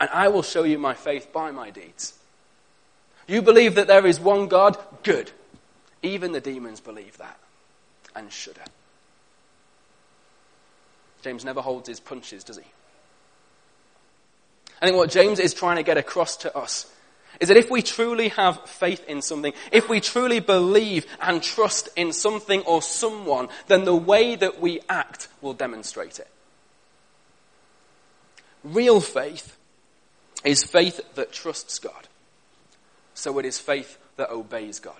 and 0.00 0.08
I 0.10 0.28
will 0.28 0.42
show 0.42 0.64
you 0.64 0.78
my 0.78 0.94
faith 0.94 1.32
by 1.32 1.50
my 1.50 1.70
deeds. 1.70 2.14
You 3.28 3.42
believe 3.42 3.76
that 3.76 3.86
there 3.86 4.06
is 4.06 4.18
one 4.18 4.48
God? 4.48 4.76
Good. 5.02 5.30
Even 6.02 6.32
the 6.32 6.40
demons 6.40 6.80
believe 6.80 7.18
that 7.18 7.38
and 8.16 8.32
shudder. 8.32 8.62
James 11.22 11.44
never 11.44 11.60
holds 11.60 11.88
his 11.88 12.00
punches, 12.00 12.42
does 12.42 12.56
he? 12.56 12.64
I 14.80 14.86
think 14.86 14.96
what 14.96 15.10
James 15.10 15.38
is 15.38 15.52
trying 15.52 15.76
to 15.76 15.82
get 15.82 15.98
across 15.98 16.38
to 16.38 16.56
us 16.56 16.90
is 17.38 17.48
that 17.48 17.56
if 17.58 17.70
we 17.70 17.82
truly 17.82 18.28
have 18.30 18.68
faith 18.68 19.06
in 19.06 19.20
something, 19.20 19.52
if 19.70 19.88
we 19.88 20.00
truly 20.00 20.40
believe 20.40 21.06
and 21.20 21.42
trust 21.42 21.90
in 21.96 22.12
something 22.12 22.62
or 22.62 22.80
someone, 22.80 23.48
then 23.66 23.84
the 23.84 23.94
way 23.94 24.34
that 24.34 24.60
we 24.60 24.80
act 24.88 25.28
will 25.42 25.52
demonstrate 25.52 26.18
it. 26.18 26.28
Real 28.64 29.00
faith 29.00 29.56
is 30.44 30.64
faith 30.64 31.00
that 31.14 31.32
trusts 31.32 31.78
God. 31.78 32.08
So 33.14 33.38
it 33.38 33.44
is 33.44 33.58
faith 33.58 33.98
that 34.16 34.30
obeys 34.30 34.80
God. 34.80 34.94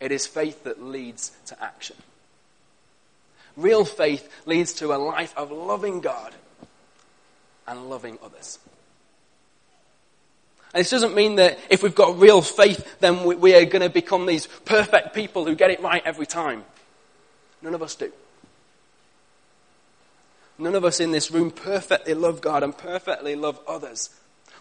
It 0.00 0.12
is 0.12 0.26
faith 0.26 0.64
that 0.64 0.82
leads 0.82 1.32
to 1.46 1.62
action. 1.62 1.96
Real 3.56 3.84
faith 3.84 4.28
leads 4.46 4.72
to 4.74 4.94
a 4.94 4.96
life 4.96 5.34
of 5.36 5.50
loving 5.50 6.00
God 6.00 6.34
and 7.66 7.90
loving 7.90 8.18
others. 8.22 8.58
And 10.72 10.80
this 10.80 10.90
doesn't 10.90 11.14
mean 11.14 11.36
that 11.36 11.58
if 11.68 11.82
we've 11.82 11.94
got 11.94 12.18
real 12.18 12.42
faith, 12.42 12.98
then 13.00 13.24
we, 13.24 13.34
we 13.34 13.54
are 13.54 13.64
going 13.64 13.82
to 13.82 13.90
become 13.90 14.26
these 14.26 14.46
perfect 14.64 15.14
people 15.14 15.44
who 15.44 15.54
get 15.54 15.70
it 15.70 15.80
right 15.80 16.02
every 16.04 16.26
time. 16.26 16.64
None 17.60 17.74
of 17.74 17.82
us 17.82 17.94
do. 17.96 18.12
None 20.60 20.74
of 20.74 20.84
us 20.84 21.00
in 21.00 21.10
this 21.10 21.30
room 21.30 21.50
perfectly 21.50 22.12
love 22.12 22.42
God 22.42 22.62
and 22.62 22.76
perfectly 22.76 23.34
love 23.34 23.58
others. 23.66 24.10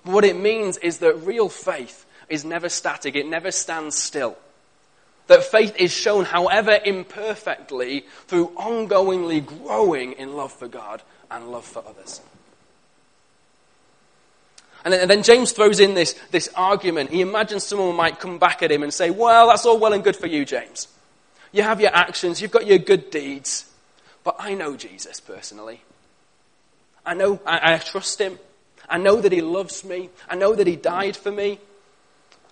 But 0.06 0.13
what 0.13 0.24
it 0.24 0.38
means 0.38 0.77
is 0.77 1.00
that 1.00 1.25
real 1.25 1.50
faith 1.50 2.06
is 2.29 2.46
never 2.46 2.70
static, 2.70 3.15
it 3.15 3.27
never 3.27 3.51
stands 3.51 3.98
still. 3.98 4.38
That 5.27 5.44
faith 5.44 5.75
is 5.77 5.91
shown, 5.91 6.25
however 6.25 6.79
imperfectly, 6.84 8.06
through 8.27 8.48
ongoingly 8.56 9.46
growing 9.46 10.13
in 10.13 10.36
love 10.36 10.53
for 10.53 10.68
God 10.68 11.03
and 11.29 11.50
love 11.50 11.65
for 11.65 11.84
others. 11.86 12.22
And 14.86 14.94
then, 14.94 15.24
James 15.24 15.51
throws 15.51 15.82
in 15.82 15.94
this, 15.94 16.13
this 16.32 16.50
argument. 16.56 17.10
He 17.10 17.20
imagines 17.20 17.65
someone 17.65 17.96
might 17.98 18.22
come 18.22 18.39
back 18.39 18.63
at 18.63 18.72
him 18.72 18.82
and 18.82 18.94
say, 18.94 19.10
Well, 19.10 19.50
that's 19.50 19.65
all 19.65 19.77
well 19.77 19.91
and 19.91 20.03
good 20.03 20.15
for 20.15 20.27
you, 20.27 20.46
James. 20.46 20.88
You 21.51 21.63
have 21.63 21.82
your 21.82 21.94
actions, 21.94 22.41
you've 22.41 22.51
got 22.51 22.65
your 22.65 22.77
good 22.77 23.12
deeds. 23.12 23.70
But 24.24 24.38
I 24.39 24.53
know 24.53 24.77
Jesus 24.77 25.20
personally. 25.20 25.82
I 27.06 27.13
know, 27.13 27.39
I, 27.46 27.74
I 27.74 27.77
trust 27.77 28.20
him. 28.20 28.38
I 28.89 28.98
know 28.98 29.22
that 29.22 29.32
he 29.32 29.41
loves 29.41 29.84
me. 29.84 30.10
I 30.27 30.36
know 30.36 30.56
that 30.56 30.68
he 30.68 30.75
died 30.75 31.15
for 31.15 31.32
me. 31.32 31.60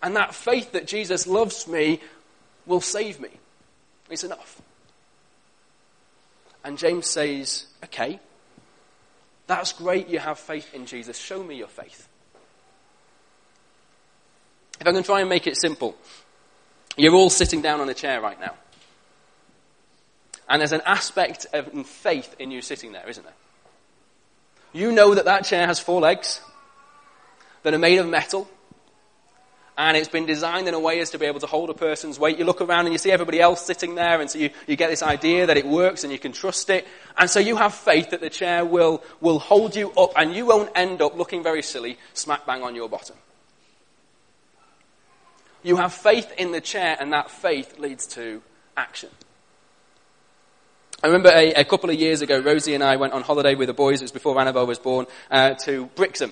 And 0.02 0.16
that 0.16 0.36
faith 0.36 0.74
that 0.74 0.88
Jesus 0.88 1.26
loves 1.26 1.68
me 1.68 2.00
will 2.66 2.82
save 2.82 3.20
me. 3.20 3.30
It's 4.10 4.24
enough. 4.24 4.62
And 6.64 6.78
James 6.78 7.08
says, 7.08 7.66
Okay, 7.84 8.20
that's 9.48 9.74
great 9.74 10.10
you 10.10 10.20
have 10.20 10.38
faith 10.38 10.74
in 10.74 10.86
Jesus. 10.86 11.18
Show 11.18 11.44
me 11.44 11.56
your 11.56 11.68
faith. 11.68 12.08
If 14.80 14.86
I 14.86 14.92
can 14.92 15.04
try 15.04 15.22
and 15.22 15.30
make 15.30 15.48
it 15.48 15.58
simple, 15.58 15.96
you're 16.98 17.16
all 17.16 17.30
sitting 17.30 17.62
down 17.62 17.80
on 17.80 17.90
a 17.90 17.94
chair 17.94 18.22
right 18.22 18.40
now. 18.40 18.54
And 20.50 20.62
there's 20.62 20.72
an 20.72 20.82
aspect 20.86 21.48
of 21.54 21.88
faith 21.88 22.36
in 22.40 22.52
you 22.52 22.62
sitting 22.62 22.92
there, 22.92 23.08
isn't 23.10 23.24
there? 23.24 23.34
You 24.78 24.92
know 24.92 25.16
that 25.16 25.26
that 25.26 25.44
chair 25.44 25.66
has 25.66 25.80
four 25.80 26.00
legs 26.00 26.40
that 27.64 27.74
are 27.74 27.80
made 27.80 27.98
of 27.98 28.08
metal 28.08 28.48
and 29.76 29.98
it's 29.98 30.08
been 30.08 30.28
designed 30.28 30.68
in 30.68 30.76
a 30.76 30.80
way 30.80 31.00
as 31.00 31.10
to 31.12 31.18
be 31.18 31.26
able 31.26 31.40
to 31.40 31.48
hold 31.48 31.72
a 31.72 31.74
person's 31.74 32.20
weight. 32.20 32.38
You 32.38 32.46
look 32.46 32.62
around 32.62 32.86
and 32.86 32.94
you 32.94 33.00
see 33.00 33.12
everybody 33.12 33.42
else 33.42 33.66
sitting 33.66 33.96
there, 33.96 34.22
and 34.22 34.30
so 34.30 34.38
you, 34.38 34.52
you 34.68 34.76
get 34.76 34.92
this 34.92 35.02
idea 35.02 35.48
that 35.48 35.58
it 35.58 35.66
works 35.66 36.04
and 36.04 36.14
you 36.14 36.20
can 36.20 36.32
trust 36.32 36.70
it. 36.70 36.88
And 37.18 37.28
so 37.28 37.40
you 37.40 37.56
have 37.56 37.74
faith 37.74 38.12
that 38.12 38.22
the 38.22 38.30
chair 38.30 38.64
will, 38.66 39.04
will 39.20 39.40
hold 39.40 39.76
you 39.76 39.92
up 39.94 40.14
and 40.16 40.36
you 40.36 40.46
won't 40.46 40.70
end 40.76 41.02
up 41.02 41.18
looking 41.18 41.42
very 41.42 41.64
silly 41.64 41.98
smack 42.14 42.46
bang 42.46 42.62
on 42.62 42.76
your 42.76 42.88
bottom. 42.88 43.16
You 45.64 45.78
have 45.78 45.92
faith 45.92 46.32
in 46.38 46.52
the 46.52 46.62
chair, 46.62 46.98
and 47.00 47.14
that 47.14 47.32
faith 47.32 47.80
leads 47.80 48.06
to 48.10 48.44
action. 48.76 49.10
I 51.04 51.08
remember 51.08 51.30
a, 51.30 51.54
a, 51.54 51.64
couple 51.64 51.92
of 51.92 51.96
years 51.96 52.22
ago, 52.22 52.40
Rosie 52.40 52.74
and 52.74 52.84
I 52.84 52.96
went 52.96 53.14
on 53.14 53.22
holiday 53.22 53.54
with 53.54 53.68
the 53.68 53.74
boys, 53.74 54.02
it 54.02 54.06
was 54.06 54.12
before 54.12 54.40
Annabelle 54.42 54.66
was 54.66 54.80
born, 54.80 55.06
uh, 55.30 55.54
to 55.66 55.86
Brixham. 55.94 56.32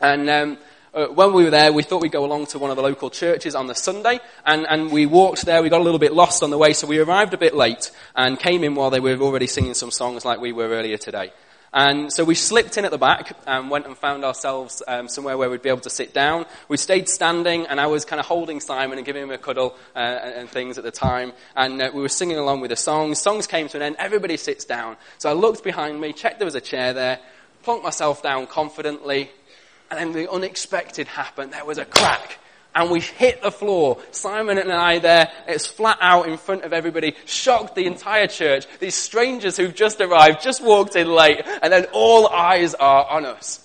And 0.00 0.30
um, 0.30 0.58
uh, 0.94 1.08
when 1.08 1.34
we 1.34 1.44
were 1.44 1.50
there, 1.50 1.74
we 1.74 1.82
thought 1.82 2.00
we'd 2.00 2.10
go 2.10 2.24
along 2.24 2.46
to 2.46 2.58
one 2.58 2.70
of 2.70 2.76
the 2.76 2.82
local 2.82 3.10
churches 3.10 3.54
on 3.54 3.66
the 3.66 3.74
Sunday, 3.74 4.18
and, 4.46 4.66
and 4.66 4.90
we 4.90 5.04
walked 5.04 5.44
there. 5.44 5.62
We 5.62 5.68
got 5.68 5.82
a 5.82 5.84
little 5.84 5.98
bit 5.98 6.14
lost 6.14 6.42
on 6.42 6.48
the 6.48 6.56
way, 6.56 6.72
so 6.72 6.86
we 6.86 7.00
arrived 7.00 7.34
a 7.34 7.38
bit 7.38 7.54
late 7.54 7.90
and 8.16 8.38
came 8.38 8.64
in 8.64 8.74
while 8.74 8.88
they 8.88 8.98
were 8.98 9.18
already 9.18 9.46
singing 9.46 9.74
some 9.74 9.90
songs 9.90 10.24
like 10.24 10.40
we 10.40 10.52
were 10.52 10.68
earlier 10.68 10.96
today. 10.96 11.30
And 11.74 12.12
so 12.12 12.24
we 12.24 12.34
slipped 12.34 12.76
in 12.76 12.84
at 12.84 12.90
the 12.90 12.98
back 12.98 13.34
and 13.46 13.70
went 13.70 13.86
and 13.86 13.96
found 13.96 14.24
ourselves 14.24 14.82
um, 14.86 15.08
somewhere 15.08 15.38
where 15.38 15.48
we'd 15.48 15.62
be 15.62 15.70
able 15.70 15.80
to 15.80 15.90
sit 15.90 16.12
down. 16.12 16.44
We 16.68 16.76
stayed 16.76 17.08
standing, 17.08 17.66
and 17.66 17.80
I 17.80 17.86
was 17.86 18.04
kind 18.04 18.20
of 18.20 18.26
holding 18.26 18.60
Simon 18.60 18.98
and 18.98 19.06
giving 19.06 19.22
him 19.22 19.30
a 19.30 19.38
cuddle 19.38 19.74
uh, 19.96 19.98
and, 19.98 20.50
things 20.50 20.76
at 20.76 20.84
the 20.84 20.90
time. 20.90 21.32
And 21.56 21.80
uh, 21.80 21.90
we 21.94 22.02
were 22.02 22.10
singing 22.10 22.36
along 22.36 22.60
with 22.60 22.70
the 22.70 22.76
songs. 22.76 23.20
Songs 23.20 23.46
came 23.46 23.68
to 23.68 23.78
an 23.78 23.82
end. 23.82 23.96
Everybody 23.98 24.36
sits 24.36 24.66
down. 24.66 24.98
So 25.16 25.30
I 25.30 25.32
looked 25.32 25.64
behind 25.64 25.98
me, 25.98 26.12
checked 26.12 26.38
there 26.38 26.46
was 26.46 26.54
a 26.54 26.60
chair 26.60 26.92
there, 26.92 27.18
plunked 27.62 27.84
myself 27.84 28.22
down 28.22 28.48
confidently, 28.48 29.30
and 29.90 29.98
then 29.98 30.12
the 30.12 30.30
unexpected 30.30 31.08
happened. 31.08 31.54
There 31.54 31.64
was 31.64 31.78
a 31.78 31.86
crack 31.86 32.38
and 32.74 32.90
we 32.90 33.00
hit 33.00 33.42
the 33.42 33.50
floor. 33.50 33.98
Simon 34.10 34.58
and 34.58 34.72
I 34.72 34.98
there, 34.98 35.30
it's 35.46 35.66
flat 35.66 35.98
out 36.00 36.28
in 36.28 36.36
front 36.36 36.64
of 36.64 36.72
everybody, 36.72 37.14
shocked 37.26 37.74
the 37.74 37.86
entire 37.86 38.26
church. 38.26 38.66
These 38.78 38.94
strangers 38.94 39.56
who've 39.56 39.74
just 39.74 40.00
arrived, 40.00 40.42
just 40.42 40.62
walked 40.62 40.96
in 40.96 41.08
late, 41.08 41.42
and 41.62 41.72
then 41.72 41.86
all 41.92 42.28
eyes 42.28 42.74
are 42.74 43.06
on 43.06 43.24
us. 43.26 43.62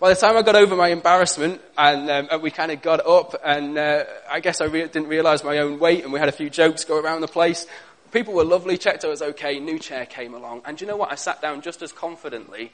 By 0.00 0.10
the 0.10 0.14
time 0.14 0.36
I 0.36 0.42
got 0.42 0.54
over 0.54 0.76
my 0.76 0.88
embarrassment 0.88 1.60
and, 1.76 2.08
um, 2.08 2.28
and 2.30 2.40
we 2.40 2.52
kind 2.52 2.70
of 2.70 2.80
got 2.82 3.04
up 3.04 3.34
and 3.44 3.76
uh, 3.76 4.04
I 4.30 4.38
guess 4.38 4.60
I 4.60 4.66
re- 4.66 4.82
didn't 4.82 5.08
realize 5.08 5.42
my 5.42 5.58
own 5.58 5.80
weight 5.80 6.04
and 6.04 6.12
we 6.12 6.20
had 6.20 6.28
a 6.28 6.32
few 6.32 6.48
jokes 6.48 6.84
go 6.84 7.00
around 7.00 7.22
the 7.22 7.26
place. 7.26 7.66
People 8.12 8.32
were 8.34 8.44
lovely, 8.44 8.78
checked 8.78 9.04
I 9.04 9.08
was 9.08 9.22
okay, 9.22 9.58
new 9.58 9.76
chair 9.76 10.06
came 10.06 10.34
along. 10.34 10.62
And 10.66 10.80
you 10.80 10.86
know 10.86 10.96
what? 10.96 11.10
I 11.10 11.16
sat 11.16 11.42
down 11.42 11.62
just 11.62 11.82
as 11.82 11.90
confidently 11.90 12.70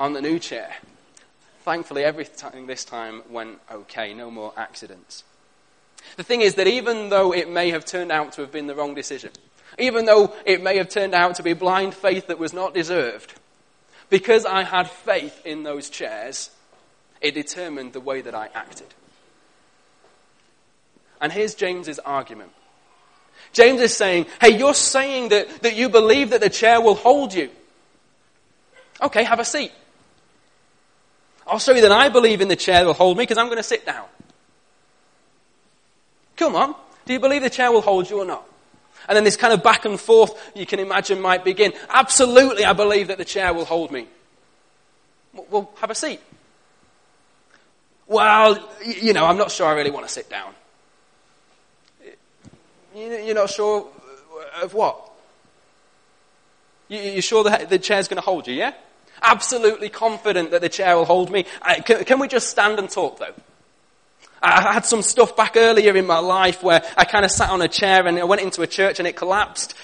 on 0.00 0.14
the 0.14 0.20
new 0.20 0.40
chair. 0.40 0.74
Thankfully, 1.68 2.02
everything 2.02 2.66
this 2.66 2.86
time 2.86 3.20
went 3.28 3.58
okay, 3.70 4.14
no 4.14 4.30
more 4.30 4.54
accidents. 4.56 5.22
The 6.16 6.22
thing 6.22 6.40
is 6.40 6.54
that 6.54 6.66
even 6.66 7.10
though 7.10 7.34
it 7.34 7.50
may 7.50 7.72
have 7.72 7.84
turned 7.84 8.10
out 8.10 8.32
to 8.32 8.40
have 8.40 8.50
been 8.50 8.68
the 8.68 8.74
wrong 8.74 8.94
decision, 8.94 9.32
even 9.78 10.06
though 10.06 10.32
it 10.46 10.62
may 10.62 10.78
have 10.78 10.88
turned 10.88 11.12
out 11.12 11.34
to 11.34 11.42
be 11.42 11.52
blind 11.52 11.92
faith 11.92 12.28
that 12.28 12.38
was 12.38 12.54
not 12.54 12.72
deserved, 12.72 13.34
because 14.08 14.46
I 14.46 14.62
had 14.62 14.88
faith 14.88 15.44
in 15.44 15.62
those 15.62 15.90
chairs, 15.90 16.48
it 17.20 17.34
determined 17.34 17.92
the 17.92 18.00
way 18.00 18.22
that 18.22 18.34
I 18.34 18.48
acted. 18.54 18.94
And 21.20 21.30
here's 21.30 21.54
James's 21.54 21.98
argument. 21.98 22.52
James 23.52 23.82
is 23.82 23.94
saying, 23.94 24.24
hey, 24.40 24.56
you're 24.56 24.72
saying 24.72 25.28
that, 25.28 25.60
that 25.60 25.76
you 25.76 25.90
believe 25.90 26.30
that 26.30 26.40
the 26.40 26.48
chair 26.48 26.80
will 26.80 26.94
hold 26.94 27.34
you. 27.34 27.50
Okay, 29.02 29.24
have 29.24 29.38
a 29.38 29.44
seat. 29.44 29.72
I'll 31.48 31.58
show 31.58 31.72
you 31.72 31.82
that 31.82 31.92
I 31.92 32.08
believe 32.08 32.40
in 32.40 32.48
the 32.48 32.56
chair 32.56 32.84
will 32.84 32.94
hold 32.94 33.16
me 33.16 33.22
because 33.22 33.38
I'm 33.38 33.46
going 33.46 33.56
to 33.56 33.62
sit 33.62 33.86
down. 33.86 34.06
Come 36.36 36.54
on. 36.54 36.74
Do 37.06 37.12
you 37.12 37.20
believe 37.20 37.42
the 37.42 37.50
chair 37.50 37.72
will 37.72 37.80
hold 37.80 38.08
you 38.10 38.20
or 38.20 38.24
not? 38.24 38.46
And 39.08 39.16
then 39.16 39.24
this 39.24 39.36
kind 39.36 39.54
of 39.54 39.62
back 39.62 39.86
and 39.86 39.98
forth 39.98 40.52
you 40.54 40.66
can 40.66 40.78
imagine 40.78 41.20
might 41.20 41.44
begin. 41.44 41.72
Absolutely, 41.88 42.64
I 42.64 42.74
believe 42.74 43.08
that 43.08 43.16
the 43.18 43.24
chair 43.24 43.54
will 43.54 43.64
hold 43.64 43.90
me. 43.90 44.06
Well, 45.50 45.70
have 45.80 45.90
a 45.90 45.94
seat. 45.94 46.20
Well, 48.06 48.68
you 48.84 49.12
know, 49.12 49.24
I'm 49.24 49.38
not 49.38 49.50
sure 49.50 49.66
I 49.66 49.72
really 49.72 49.90
want 49.90 50.06
to 50.06 50.12
sit 50.12 50.28
down. 50.28 50.52
You're 52.94 53.34
not 53.34 53.50
sure 53.50 53.86
of 54.62 54.74
what? 54.74 55.10
You're 56.88 57.22
sure 57.22 57.44
the 57.44 57.78
chair's 57.78 58.08
going 58.08 58.16
to 58.16 58.24
hold 58.24 58.46
you, 58.46 58.54
yeah? 58.54 58.72
Absolutely 59.22 59.88
confident 59.88 60.50
that 60.52 60.60
the 60.60 60.68
chair 60.68 60.96
will 60.96 61.04
hold 61.04 61.30
me. 61.30 61.44
Can, 61.84 62.04
can 62.04 62.18
we 62.18 62.28
just 62.28 62.48
stand 62.48 62.78
and 62.78 62.88
talk 62.88 63.18
though? 63.18 63.34
I 64.40 64.72
had 64.72 64.86
some 64.86 65.02
stuff 65.02 65.36
back 65.36 65.56
earlier 65.56 65.96
in 65.96 66.06
my 66.06 66.18
life 66.18 66.62
where 66.62 66.82
I 66.96 67.04
kind 67.04 67.24
of 67.24 67.30
sat 67.30 67.50
on 67.50 67.60
a 67.60 67.68
chair 67.68 68.06
and 68.06 68.18
I 68.18 68.24
went 68.24 68.40
into 68.40 68.62
a 68.62 68.68
church 68.68 69.00
and 69.00 69.08
it 69.08 69.16
collapsed. 69.16 69.74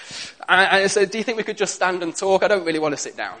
And 0.47 0.61
I 0.61 0.87
said, 0.87 1.11
do 1.11 1.17
you 1.17 1.23
think 1.23 1.37
we 1.37 1.43
could 1.43 1.57
just 1.57 1.75
stand 1.75 2.03
and 2.03 2.15
talk? 2.15 2.43
I 2.43 2.47
don't 2.47 2.65
really 2.65 2.79
want 2.79 2.93
to 2.93 2.97
sit 2.97 3.17
down. 3.17 3.37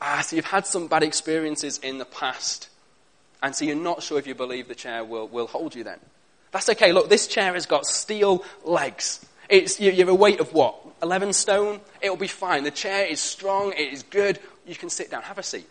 Ah, 0.00 0.22
so 0.22 0.34
you've 0.36 0.44
had 0.44 0.66
some 0.66 0.88
bad 0.88 1.02
experiences 1.02 1.78
in 1.78 1.98
the 1.98 2.04
past. 2.04 2.68
And 3.42 3.54
so 3.54 3.64
you're 3.64 3.76
not 3.76 4.02
sure 4.02 4.18
if 4.18 4.26
you 4.26 4.34
believe 4.34 4.68
the 4.68 4.74
chair 4.74 5.04
will, 5.04 5.28
will 5.28 5.46
hold 5.46 5.74
you 5.74 5.84
then. 5.84 5.98
That's 6.50 6.68
okay. 6.70 6.92
Look, 6.92 7.08
this 7.08 7.26
chair 7.26 7.54
has 7.54 7.66
got 7.66 7.86
steel 7.86 8.44
legs. 8.64 9.24
It's, 9.48 9.78
you, 9.78 9.92
you 9.92 9.98
have 9.98 10.08
a 10.08 10.14
weight 10.14 10.40
of 10.40 10.52
what? 10.52 10.83
11 11.04 11.34
stone? 11.34 11.80
It'll 12.00 12.16
be 12.16 12.26
fine. 12.26 12.64
The 12.64 12.70
chair 12.70 13.06
is 13.06 13.20
strong. 13.20 13.72
It 13.72 13.92
is 13.92 14.02
good. 14.04 14.40
You 14.66 14.74
can 14.74 14.88
sit 14.88 15.10
down. 15.10 15.22
Have 15.22 15.38
a 15.38 15.42
seat. 15.42 15.68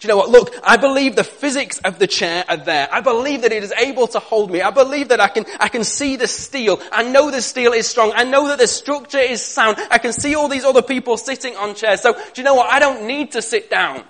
Do 0.00 0.08
you 0.08 0.08
know 0.08 0.16
what? 0.16 0.30
Look, 0.30 0.54
I 0.64 0.78
believe 0.78 1.16
the 1.16 1.22
physics 1.22 1.78
of 1.80 1.98
the 1.98 2.06
chair 2.06 2.44
are 2.48 2.56
there. 2.56 2.88
I 2.90 3.02
believe 3.02 3.42
that 3.42 3.52
it 3.52 3.62
is 3.62 3.72
able 3.72 4.08
to 4.08 4.18
hold 4.18 4.50
me. 4.50 4.62
I 4.62 4.70
believe 4.70 5.08
that 5.08 5.20
I 5.20 5.28
can, 5.28 5.44
I 5.60 5.68
can 5.68 5.84
see 5.84 6.16
the 6.16 6.26
steel. 6.26 6.80
I 6.90 7.02
know 7.02 7.30
the 7.30 7.42
steel 7.42 7.72
is 7.72 7.86
strong. 7.86 8.12
I 8.14 8.24
know 8.24 8.48
that 8.48 8.58
the 8.58 8.66
structure 8.66 9.18
is 9.18 9.42
sound. 9.42 9.76
I 9.90 9.98
can 9.98 10.14
see 10.14 10.34
all 10.34 10.48
these 10.48 10.64
other 10.64 10.82
people 10.82 11.18
sitting 11.18 11.54
on 11.56 11.74
chairs. 11.74 12.00
So, 12.00 12.14
do 12.14 12.20
you 12.36 12.42
know 12.42 12.54
what? 12.54 12.72
I 12.72 12.78
don't 12.78 13.06
need 13.06 13.32
to 13.32 13.42
sit 13.42 13.70
down. 13.70 14.02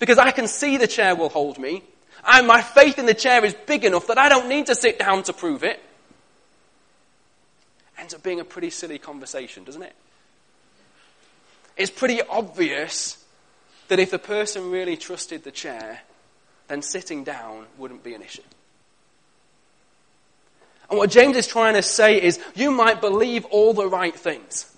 Because 0.00 0.18
I 0.18 0.32
can 0.32 0.48
see 0.48 0.78
the 0.78 0.88
chair 0.88 1.14
will 1.14 1.30
hold 1.30 1.58
me. 1.58 1.82
And 2.26 2.46
my 2.46 2.60
faith 2.60 2.98
in 2.98 3.06
the 3.06 3.14
chair 3.14 3.44
is 3.44 3.54
big 3.66 3.84
enough 3.84 4.08
that 4.08 4.18
I 4.18 4.28
don't 4.28 4.48
need 4.48 4.66
to 4.66 4.74
sit 4.74 4.98
down 4.98 5.22
to 5.24 5.32
prove 5.32 5.62
it. 5.62 5.80
Ends 7.98 8.14
up 8.14 8.22
being 8.22 8.40
a 8.40 8.44
pretty 8.44 8.70
silly 8.70 8.98
conversation, 8.98 9.64
doesn't 9.64 9.82
it? 9.82 9.94
It's 11.76 11.90
pretty 11.90 12.22
obvious 12.22 13.22
that 13.88 13.98
if 13.98 14.10
the 14.10 14.18
person 14.18 14.70
really 14.70 14.96
trusted 14.96 15.44
the 15.44 15.50
chair, 15.50 16.00
then 16.68 16.82
sitting 16.82 17.24
down 17.24 17.66
wouldn't 17.78 18.02
be 18.02 18.14
an 18.14 18.22
issue. 18.22 18.42
And 20.88 20.98
what 20.98 21.10
James 21.10 21.36
is 21.36 21.46
trying 21.46 21.74
to 21.74 21.82
say 21.82 22.22
is 22.22 22.38
you 22.54 22.70
might 22.70 23.00
believe 23.00 23.44
all 23.46 23.72
the 23.72 23.88
right 23.88 24.14
things. 24.14 24.72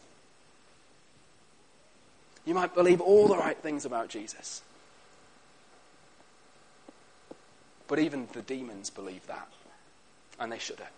You 2.47 2.55
might 2.55 2.75
believe 2.75 3.01
all 3.01 3.29
the 3.29 3.37
right 3.37 3.59
things 3.59 3.85
about 3.85 4.09
Jesus. 4.09 4.63
But 7.87 7.99
even 7.99 8.29
the 8.33 8.43
demons 8.43 8.91
believe 8.91 9.27
that, 9.27 9.49
and 10.41 10.51
they 10.51 10.59
shudder. 10.59 10.89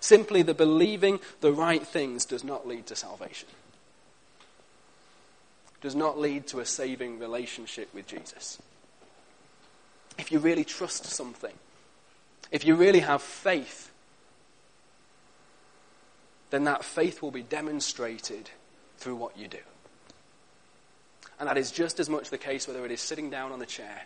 Simply, 0.00 0.42
the 0.42 0.54
believing 0.54 1.20
the 1.40 1.52
right 1.52 1.86
things 1.86 2.24
does 2.24 2.44
not 2.44 2.66
lead 2.66 2.86
to 2.86 2.96
salvation, 2.96 3.48
does 5.80 5.94
not 5.94 6.18
lead 6.18 6.46
to 6.48 6.60
a 6.60 6.66
saving 6.66 7.18
relationship 7.18 7.92
with 7.94 8.06
Jesus. 8.06 8.58
If 10.18 10.32
you 10.32 10.38
really 10.38 10.64
trust 10.64 11.04
something, 11.06 11.54
if 12.50 12.64
you 12.64 12.74
really 12.74 13.00
have 13.00 13.22
faith, 13.22 13.90
then 16.50 16.64
that 16.64 16.84
faith 16.84 17.22
will 17.22 17.30
be 17.30 17.42
demonstrated 17.42 18.50
through 18.98 19.16
what 19.16 19.36
you 19.36 19.48
do. 19.48 19.58
And 21.38 21.48
that 21.48 21.58
is 21.58 21.70
just 21.70 22.00
as 22.00 22.08
much 22.08 22.30
the 22.30 22.38
case 22.38 22.66
whether 22.66 22.84
it 22.84 22.90
is 22.90 23.00
sitting 23.00 23.28
down 23.28 23.52
on 23.52 23.58
the 23.58 23.66
chair 23.66 24.04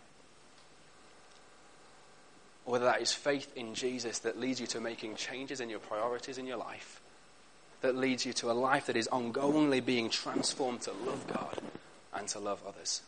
whether 2.71 2.87
that 2.87 3.03
is 3.03 3.13
faith 3.13 3.53
in 3.57 3.75
Jesus 3.75 4.21
that 4.21 4.39
leads 4.39 4.61
you 4.61 4.67
to 4.69 4.81
making 4.81 5.17
changes 5.17 5.61
in 5.61 5.69
your 5.69 5.81
priorities 5.81 6.39
in 6.39 6.47
your 6.47 6.57
life, 6.57 7.01
that 7.81 7.97
leads 7.97 8.25
you 8.25 8.33
to 8.35 8.51
a 8.51 8.53
life 8.53 8.87
that 8.87 8.97
is 8.97 9.09
ongoingly 9.09 9.85
being 9.85 10.11
transformed 10.11 10.83
to 10.83 10.93
love 11.05 11.27
God 11.27 11.59
and 12.15 12.29
to 12.29 12.39
love 12.39 12.63
others. 12.67 13.03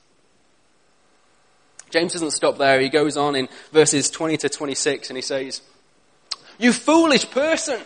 James 1.91 2.15
doesn't 2.15 2.31
stop 2.31 2.57
there. 2.59 2.81
He 2.81 2.89
goes 2.89 3.17
on 3.17 3.37
in 3.37 3.49
verses 3.71 4.11
20 4.11 4.39
to 4.39 4.49
26 4.49 5.11
and 5.11 5.17
he 5.17 5.23
says, 5.23 5.61
You 6.59 6.73
foolish 6.73 7.31
person! 7.31 7.81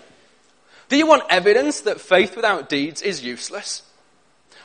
Do 0.88 0.96
you 0.96 1.06
want 1.06 1.24
evidence 1.28 1.80
that 1.80 2.00
faith 2.00 2.36
without 2.36 2.68
deeds 2.68 3.02
is 3.02 3.24
useless? 3.24 3.82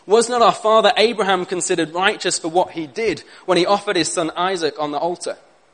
Was 0.06 0.30
not 0.30 0.44
our 0.44 0.54
father 0.54 0.92
Abraham 0.98 1.46
considered 1.46 1.94
righteous 1.94 2.38
for 2.38 2.50
what 2.50 2.72
he 2.72 2.86
did 2.86 3.24
when 3.46 3.58
he 3.58 3.66
offered 3.66 3.96
his 3.96 4.12
son 4.12 4.32
Isaac 4.36 4.76
on 4.80 4.92
the 4.92 5.00
altar? 5.00 5.38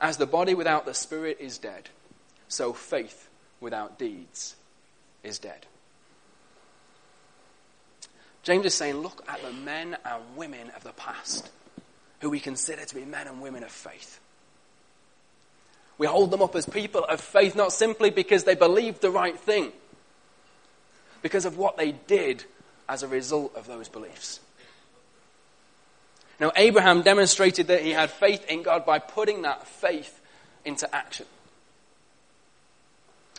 As 0.00 0.16
the 0.16 0.26
body 0.26 0.54
without 0.54 0.84
the 0.84 0.94
spirit 0.94 1.38
is 1.40 1.58
dead, 1.58 1.88
so 2.48 2.72
faith 2.72 3.28
without 3.60 3.98
deeds 3.98 4.56
is 5.22 5.38
dead. 5.38 5.66
James 8.42 8.66
is 8.66 8.74
saying, 8.74 8.96
look 8.96 9.24
at 9.28 9.42
the 9.42 9.52
men 9.52 9.96
and 10.04 10.22
women 10.36 10.70
of 10.76 10.84
the 10.84 10.92
past 10.92 11.50
who 12.20 12.30
we 12.30 12.38
consider 12.38 12.84
to 12.84 12.94
be 12.94 13.04
men 13.04 13.26
and 13.26 13.40
women 13.40 13.64
of 13.64 13.70
faith. 13.70 14.20
We 15.98 16.06
hold 16.06 16.30
them 16.30 16.42
up 16.42 16.54
as 16.54 16.66
people 16.66 17.04
of 17.04 17.20
faith 17.20 17.56
not 17.56 17.72
simply 17.72 18.10
because 18.10 18.44
they 18.44 18.54
believed 18.54 19.00
the 19.00 19.10
right 19.10 19.38
thing, 19.38 19.72
because 21.22 21.44
of 21.44 21.56
what 21.56 21.76
they 21.76 21.92
did 21.92 22.44
as 22.88 23.02
a 23.02 23.08
result 23.08 23.56
of 23.56 23.66
those 23.66 23.88
beliefs. 23.88 24.40
Now, 26.38 26.52
Abraham 26.56 27.02
demonstrated 27.02 27.68
that 27.68 27.82
he 27.82 27.92
had 27.92 28.10
faith 28.10 28.44
in 28.48 28.62
God 28.62 28.84
by 28.84 28.98
putting 28.98 29.42
that 29.42 29.66
faith 29.66 30.20
into 30.64 30.92
action. 30.94 31.26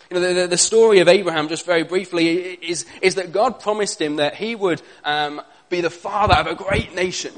You 0.09 0.19
know, 0.19 0.33
the, 0.33 0.47
the 0.47 0.57
story 0.57 0.99
of 0.99 1.07
Abraham, 1.07 1.49
just 1.49 1.65
very 1.65 1.83
briefly, 1.83 2.27
is, 2.27 2.85
is 3.01 3.15
that 3.15 3.31
God 3.33 3.59
promised 3.59 4.01
him 4.01 4.15
that 4.15 4.35
he 4.35 4.55
would 4.55 4.81
um, 5.03 5.41
be 5.69 5.81
the 5.81 5.89
father 5.89 6.35
of 6.35 6.47
a 6.47 6.55
great 6.55 6.95
nation. 6.95 7.33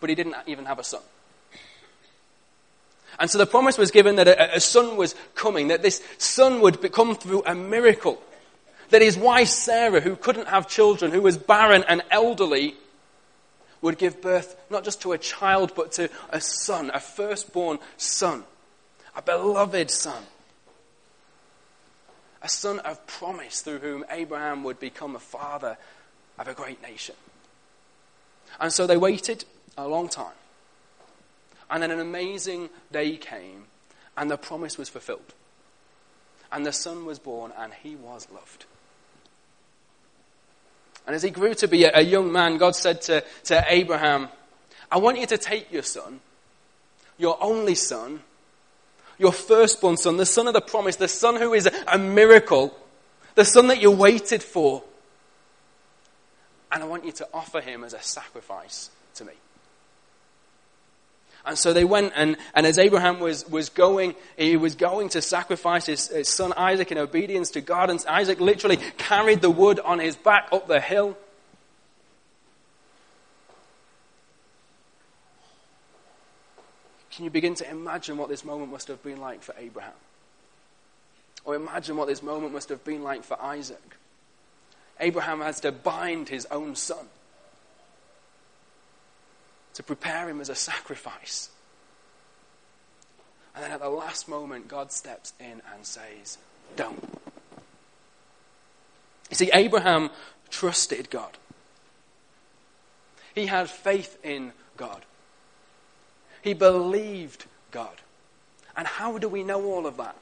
But 0.00 0.08
he 0.08 0.14
didn't 0.14 0.36
even 0.46 0.64
have 0.66 0.78
a 0.78 0.84
son. 0.84 1.02
And 3.18 3.30
so 3.30 3.38
the 3.38 3.46
promise 3.46 3.76
was 3.76 3.90
given 3.90 4.16
that 4.16 4.28
a, 4.28 4.56
a 4.56 4.60
son 4.60 4.96
was 4.96 5.14
coming, 5.34 5.68
that 5.68 5.82
this 5.82 6.02
son 6.18 6.60
would 6.60 6.92
come 6.92 7.16
through 7.16 7.42
a 7.44 7.54
miracle. 7.54 8.22
That 8.90 9.02
his 9.02 9.18
wife 9.18 9.48
Sarah, 9.48 10.00
who 10.00 10.16
couldn't 10.16 10.48
have 10.48 10.68
children, 10.68 11.10
who 11.10 11.22
was 11.22 11.36
barren 11.36 11.84
and 11.88 12.02
elderly, 12.10 12.76
would 13.82 13.98
give 13.98 14.22
birth 14.22 14.56
not 14.70 14.84
just 14.84 15.02
to 15.02 15.12
a 15.12 15.18
child, 15.18 15.72
but 15.74 15.92
to 15.92 16.08
a 16.30 16.40
son, 16.40 16.90
a 16.94 17.00
firstborn 17.00 17.78
son, 17.96 18.44
a 19.14 19.20
beloved 19.20 19.90
son. 19.90 20.22
A 22.40 22.48
son 22.48 22.78
of 22.80 23.06
promise 23.06 23.60
through 23.60 23.78
whom 23.80 24.04
Abraham 24.10 24.64
would 24.64 24.80
become 24.80 25.14
a 25.14 25.20
father 25.20 25.76
of 26.38 26.48
a 26.48 26.54
great 26.54 26.80
nation. 26.82 27.14
And 28.58 28.72
so 28.72 28.86
they 28.86 28.96
waited 28.96 29.44
a 29.76 29.86
long 29.86 30.08
time. 30.08 30.34
And 31.70 31.82
then 31.82 31.90
an 31.90 32.00
amazing 32.00 32.68
day 32.90 33.16
came, 33.16 33.64
and 34.16 34.30
the 34.30 34.36
promise 34.36 34.76
was 34.76 34.88
fulfilled. 34.88 35.34
And 36.50 36.66
the 36.66 36.72
son 36.72 37.06
was 37.06 37.18
born, 37.18 37.52
and 37.56 37.72
he 37.72 37.96
was 37.96 38.28
loved. 38.30 38.66
And 41.06 41.16
as 41.16 41.22
he 41.22 41.30
grew 41.30 41.54
to 41.54 41.68
be 41.68 41.84
a, 41.84 42.00
young 42.00 42.30
man, 42.32 42.58
God 42.58 42.76
said 42.76 43.02
to, 43.02 43.24
to 43.44 43.64
Abraham, 43.68 44.28
I 44.90 44.98
want 44.98 45.18
you 45.18 45.26
to 45.26 45.38
take 45.38 45.72
your 45.72 45.82
son, 45.82 46.20
your 47.18 47.36
only 47.42 47.74
son, 47.74 48.20
your 49.18 49.32
firstborn 49.32 49.96
son, 49.96 50.16
the 50.16 50.26
son 50.26 50.46
of 50.46 50.54
the 50.54 50.60
promise, 50.60 50.96
the 50.96 51.08
son 51.08 51.36
who 51.36 51.54
is 51.54 51.68
a 51.86 51.98
miracle, 51.98 52.76
the 53.34 53.44
son 53.44 53.68
that 53.68 53.80
you 53.80 53.90
waited 53.90 54.42
for, 54.42 54.82
and 56.70 56.82
I 56.82 56.86
want 56.86 57.04
you 57.04 57.12
to 57.12 57.28
offer 57.34 57.60
him 57.60 57.84
as 57.84 57.92
a 57.92 58.00
sacrifice 58.00 58.90
to 59.16 59.24
me. 59.24 59.32
And 61.44 61.58
so 61.58 61.72
they 61.72 61.84
went, 61.84 62.12
and, 62.14 62.36
and 62.54 62.66
as 62.66 62.78
Abraham 62.78 63.18
was, 63.18 63.48
was 63.48 63.68
going, 63.68 64.14
he 64.36 64.56
was 64.56 64.76
going 64.76 65.08
to 65.10 65.22
sacrifice 65.22 65.86
his, 65.86 66.08
his 66.08 66.28
son 66.28 66.52
Isaac 66.56 66.92
in 66.92 66.98
obedience 66.98 67.50
to 67.52 67.60
God, 67.60 67.90
and 67.90 68.04
Isaac 68.08 68.40
literally 68.40 68.76
carried 68.96 69.40
the 69.40 69.50
wood 69.50 69.80
on 69.80 69.98
his 69.98 70.14
back 70.14 70.48
up 70.52 70.68
the 70.68 70.80
hill. 70.80 71.16
Can 77.10 77.24
you 77.24 77.30
begin 77.30 77.54
to 77.56 77.68
imagine 77.68 78.16
what 78.16 78.28
this 78.28 78.44
moment 78.44 78.70
must 78.70 78.88
have 78.88 79.02
been 79.02 79.20
like 79.20 79.42
for 79.42 79.54
Abraham? 79.58 79.92
Or 81.44 81.56
imagine 81.56 81.96
what 81.96 82.06
this 82.06 82.22
moment 82.22 82.52
must 82.52 82.68
have 82.68 82.84
been 82.84 83.02
like 83.02 83.24
for 83.24 83.40
Isaac. 83.42 83.96
Abraham 85.00 85.40
has 85.40 85.58
to 85.60 85.72
bind 85.72 86.28
his 86.28 86.46
own 86.46 86.76
son 86.76 87.06
to 89.74 89.82
prepare 89.82 90.28
him 90.28 90.40
as 90.40 90.48
a 90.48 90.54
sacrifice. 90.54 91.50
And 93.54 93.64
then 93.64 93.70
at 93.70 93.80
the 93.80 93.88
last 93.88 94.28
moment, 94.28 94.68
God 94.68 94.92
steps 94.92 95.32
in 95.38 95.62
and 95.74 95.84
says, 95.84 96.38
Don't. 96.76 97.02
You 99.30 99.36
see, 99.36 99.50
Abraham 99.52 100.10
trusted 100.50 101.10
God. 101.10 101.36
He 103.34 103.46
had 103.46 103.70
faith 103.70 104.18
in 104.22 104.52
God. 104.76 105.04
He 106.42 106.54
believed 106.54 107.46
God. 107.70 107.96
And 108.76 108.86
how 108.86 109.18
do 109.18 109.28
we 109.28 109.42
know 109.42 109.64
all 109.64 109.86
of 109.86 109.96
that? 109.98 110.16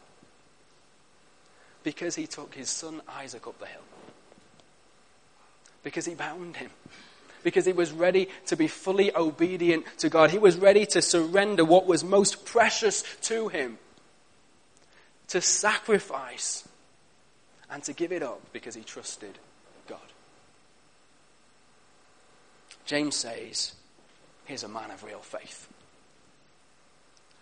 Because 1.83 2.15
he 2.15 2.27
took 2.27 2.55
his 2.55 2.69
son 2.69 3.01
Isaac 3.09 3.47
up 3.47 3.59
the 3.59 3.67
hill. 3.67 3.81
Because 5.83 6.05
he 6.05 6.15
bound 6.15 6.57
him 6.57 6.71
because 7.43 7.65
he 7.65 7.73
was 7.73 7.93
ready 7.93 8.29
to 8.47 8.57
be 8.57 8.67
fully 8.67 9.15
obedient 9.15 9.85
to 9.99 10.09
God. 10.09 10.31
He 10.31 10.39
was 10.39 10.57
ready 10.57 10.87
to 10.87 11.03
surrender 11.03 11.65
what 11.65 11.87
was 11.87 12.05
most 12.05 12.45
precious 12.45 13.03
to 13.23 13.49
him, 13.49 13.79
to 15.29 15.41
sacrifice, 15.41 16.69
and 17.71 17.83
to 17.85 17.93
give 17.93 18.13
it 18.13 18.23
up 18.23 18.41
because 18.53 18.75
he 18.75 18.83
trusted 18.83 19.39
God. 19.89 19.99
James 22.85 23.17
says, 23.17 23.75
Here's 24.45 24.65
a 24.65 24.69
man 24.69 24.91
of 24.91 25.05
real 25.05 25.21
faith. 25.21 25.69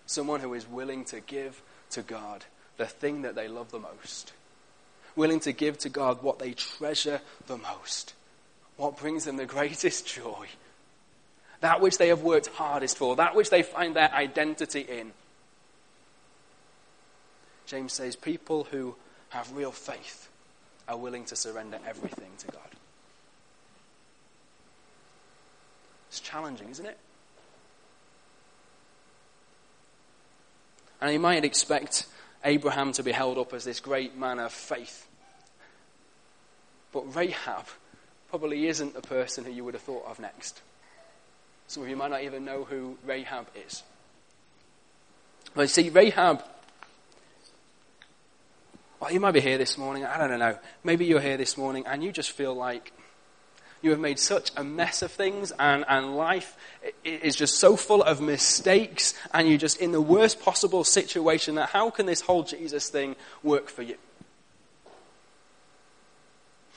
Someone 0.05 0.41
who 0.41 0.53
is 0.55 0.69
willing 0.69 1.05
to 1.07 1.21
give 1.21 1.63
to 1.91 2.03
God 2.03 2.45
the 2.77 2.87
thing 2.87 3.23
that 3.23 3.35
they 3.35 3.49
love 3.49 3.71
the 3.71 3.79
most, 3.79 4.33
willing 5.17 5.41
to 5.41 5.53
give 5.53 5.79
to 5.79 5.89
God 5.89 6.23
what 6.23 6.39
they 6.39 6.53
treasure 6.53 7.21
the 7.47 7.57
most 7.57 8.15
what 8.79 8.97
brings 8.97 9.25
them 9.25 9.37
the 9.37 9.45
greatest 9.45 10.07
joy, 10.07 10.47
that 11.61 11.81
which 11.81 11.99
they 11.99 12.09
have 12.09 12.23
worked 12.23 12.47
hardest 12.47 12.97
for, 12.97 13.17
that 13.17 13.35
which 13.35 13.51
they 13.51 13.63
find 13.63 13.95
their 13.95 14.11
identity 14.15 14.81
in. 14.81 15.13
James 17.67 17.93
says 17.93 18.17
people 18.17 18.65
who 18.71 18.95
have 19.31 19.55
real 19.55 19.73
faith 19.73 20.31
are 20.89 20.97
willing 20.97 21.25
to 21.27 21.37
surrender 21.37 21.79
everything 21.87 22.31
to 22.39 22.47
God. 22.47 22.63
It's 26.09 26.21
challenging, 26.21 26.71
isn't 26.71 26.87
it? 26.87 26.97
And 31.01 31.13
you 31.13 31.19
might 31.19 31.45
expect 31.45 32.07
Abraham 32.45 32.93
to 32.93 33.03
be 33.03 33.13
held 33.13 33.39
up 33.39 33.53
as 33.53 33.65
this 33.65 33.81
great 33.81 34.17
man 34.17 34.39
of 34.39 34.53
faith. 34.53 35.07
But 36.93 37.15
Rahab 37.15 37.67
probably 38.29 38.67
isn't 38.67 38.95
the 38.95 39.01
person 39.01 39.45
who 39.45 39.51
you 39.51 39.65
would 39.65 39.75
have 39.75 39.83
thought 39.83 40.07
of 40.07 40.21
next. 40.21 40.61
Some 41.67 41.83
of 41.83 41.89
you 41.89 41.97
might 41.97 42.11
not 42.11 42.23
even 42.23 42.45
know 42.45 42.65
who 42.65 42.99
Rahab 43.05 43.47
is. 43.67 43.83
But 45.55 45.63
you 45.63 45.69
see, 45.69 45.91
Rahab, 45.91 46.43
well, 49.01 49.13
you 49.13 49.21
might 49.21 49.33
be 49.33 49.41
here 49.41 49.59
this 49.59 49.79
morning, 49.79 50.05
I 50.05 50.19
don't 50.27 50.39
know. 50.39 50.59
Maybe 50.83 51.05
you're 51.05 51.21
here 51.21 51.37
this 51.37 51.57
morning 51.57 51.85
and 51.87 52.03
you 52.03 52.13
just 52.13 52.33
feel 52.33 52.55
like 52.55 52.93
you 53.81 53.91
have 53.91 54.01
made 54.01 54.19
such 54.19 54.51
a 54.57 54.65
mess 54.65 55.03
of 55.03 55.13
things 55.13 55.53
and, 55.59 55.85
and 55.89 56.17
life 56.17 56.57
is 57.05 57.37
just 57.37 57.59
so 57.61 57.77
full 57.77 58.03
of 58.03 58.21
mistakes 58.21 59.15
and 59.33 59.49
you're 59.49 59.57
just 59.57 59.81
in 59.81 59.93
the 59.93 60.01
worst 60.01 60.41
possible 60.41 60.83
situation 60.85 61.55
that 61.55 61.69
how 61.69 61.91
can 61.91 62.07
this 62.07 62.23
whole 62.23 62.43
Jesus 62.43 62.89
thing 62.89 63.15
work 63.43 63.69
for 63.69 63.83
you? 63.83 63.97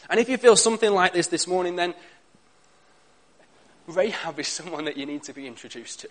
And 0.09 0.19
if 0.19 0.29
you 0.29 0.37
feel 0.37 0.55
something 0.55 0.91
like 0.91 1.13
this 1.13 1.27
this 1.27 1.47
morning, 1.47 1.75
then 1.75 1.93
Rahab 3.87 4.39
is 4.39 4.47
someone 4.47 4.85
that 4.85 4.97
you 4.97 5.05
need 5.05 5.23
to 5.23 5.33
be 5.33 5.47
introduced 5.47 6.01
to. 6.01 6.09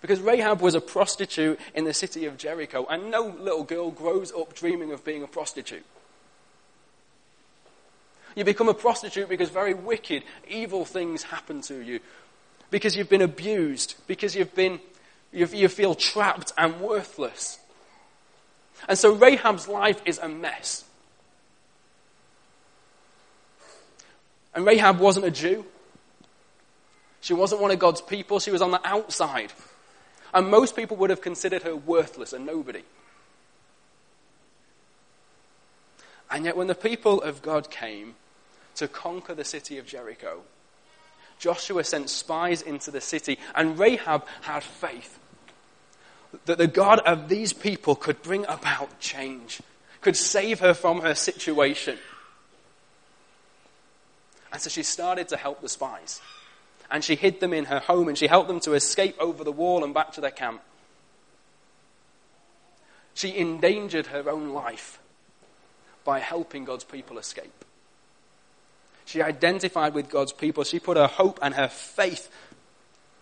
Because 0.00 0.20
Rahab 0.20 0.60
was 0.60 0.74
a 0.74 0.80
prostitute 0.80 1.58
in 1.74 1.84
the 1.84 1.94
city 1.94 2.26
of 2.26 2.36
Jericho, 2.36 2.86
and 2.88 3.10
no 3.10 3.26
little 3.26 3.64
girl 3.64 3.90
grows 3.90 4.32
up 4.32 4.54
dreaming 4.54 4.92
of 4.92 5.04
being 5.04 5.22
a 5.22 5.26
prostitute. 5.26 5.84
You 8.34 8.44
become 8.44 8.68
a 8.68 8.74
prostitute 8.74 9.28
because 9.28 9.48
very 9.48 9.72
wicked, 9.72 10.22
evil 10.46 10.84
things 10.84 11.22
happen 11.22 11.62
to 11.62 11.80
you. 11.80 12.00
Because 12.70 12.94
you've 12.94 13.08
been 13.08 13.22
abused. 13.22 13.94
Because 14.06 14.36
you've 14.36 14.54
been, 14.54 14.78
you 15.32 15.68
feel 15.68 15.94
trapped 15.94 16.52
and 16.58 16.80
worthless. 16.80 17.58
And 18.88 18.98
so 18.98 19.14
Rahab's 19.14 19.66
life 19.66 20.02
is 20.04 20.18
a 20.18 20.28
mess. 20.28 20.84
And 24.56 24.64
Rahab 24.64 24.98
wasn't 24.98 25.26
a 25.26 25.30
Jew. 25.30 25.66
She 27.20 27.34
wasn't 27.34 27.60
one 27.60 27.70
of 27.70 27.78
God's 27.78 28.00
people. 28.00 28.40
She 28.40 28.50
was 28.50 28.62
on 28.62 28.70
the 28.70 28.80
outside. 28.84 29.52
And 30.32 30.50
most 30.50 30.74
people 30.74 30.96
would 30.96 31.10
have 31.10 31.20
considered 31.20 31.62
her 31.62 31.76
worthless 31.76 32.32
and 32.32 32.46
nobody. 32.46 32.82
And 36.30 36.46
yet, 36.46 36.56
when 36.56 36.66
the 36.66 36.74
people 36.74 37.22
of 37.22 37.42
God 37.42 37.70
came 37.70 38.14
to 38.76 38.88
conquer 38.88 39.34
the 39.34 39.44
city 39.44 39.78
of 39.78 39.86
Jericho, 39.86 40.40
Joshua 41.38 41.84
sent 41.84 42.08
spies 42.08 42.62
into 42.62 42.90
the 42.90 43.00
city, 43.00 43.38
and 43.54 43.78
Rahab 43.78 44.26
had 44.40 44.62
faith 44.62 45.18
that 46.46 46.58
the 46.58 46.66
God 46.66 47.00
of 47.00 47.28
these 47.28 47.52
people 47.52 47.94
could 47.94 48.22
bring 48.22 48.44
about 48.46 49.00
change, 49.00 49.60
could 50.00 50.16
save 50.16 50.60
her 50.60 50.72
from 50.74 51.02
her 51.02 51.14
situation. 51.14 51.98
And 54.56 54.62
so 54.62 54.70
she 54.70 54.84
started 54.84 55.28
to 55.28 55.36
help 55.36 55.60
the 55.60 55.68
spies. 55.68 56.22
And 56.90 57.04
she 57.04 57.14
hid 57.14 57.40
them 57.40 57.52
in 57.52 57.66
her 57.66 57.78
home 57.78 58.08
and 58.08 58.16
she 58.16 58.26
helped 58.26 58.48
them 58.48 58.60
to 58.60 58.72
escape 58.72 59.14
over 59.20 59.44
the 59.44 59.52
wall 59.52 59.84
and 59.84 59.92
back 59.92 60.12
to 60.12 60.22
their 60.22 60.30
camp. 60.30 60.62
She 63.12 63.36
endangered 63.36 64.06
her 64.06 64.30
own 64.30 64.54
life 64.54 64.98
by 66.04 66.20
helping 66.20 66.64
God's 66.64 66.84
people 66.84 67.18
escape. 67.18 67.52
She 69.04 69.20
identified 69.20 69.92
with 69.92 70.08
God's 70.08 70.32
people. 70.32 70.64
She 70.64 70.80
put 70.80 70.96
her 70.96 71.06
hope 71.06 71.38
and 71.42 71.52
her 71.52 71.68
faith 71.68 72.30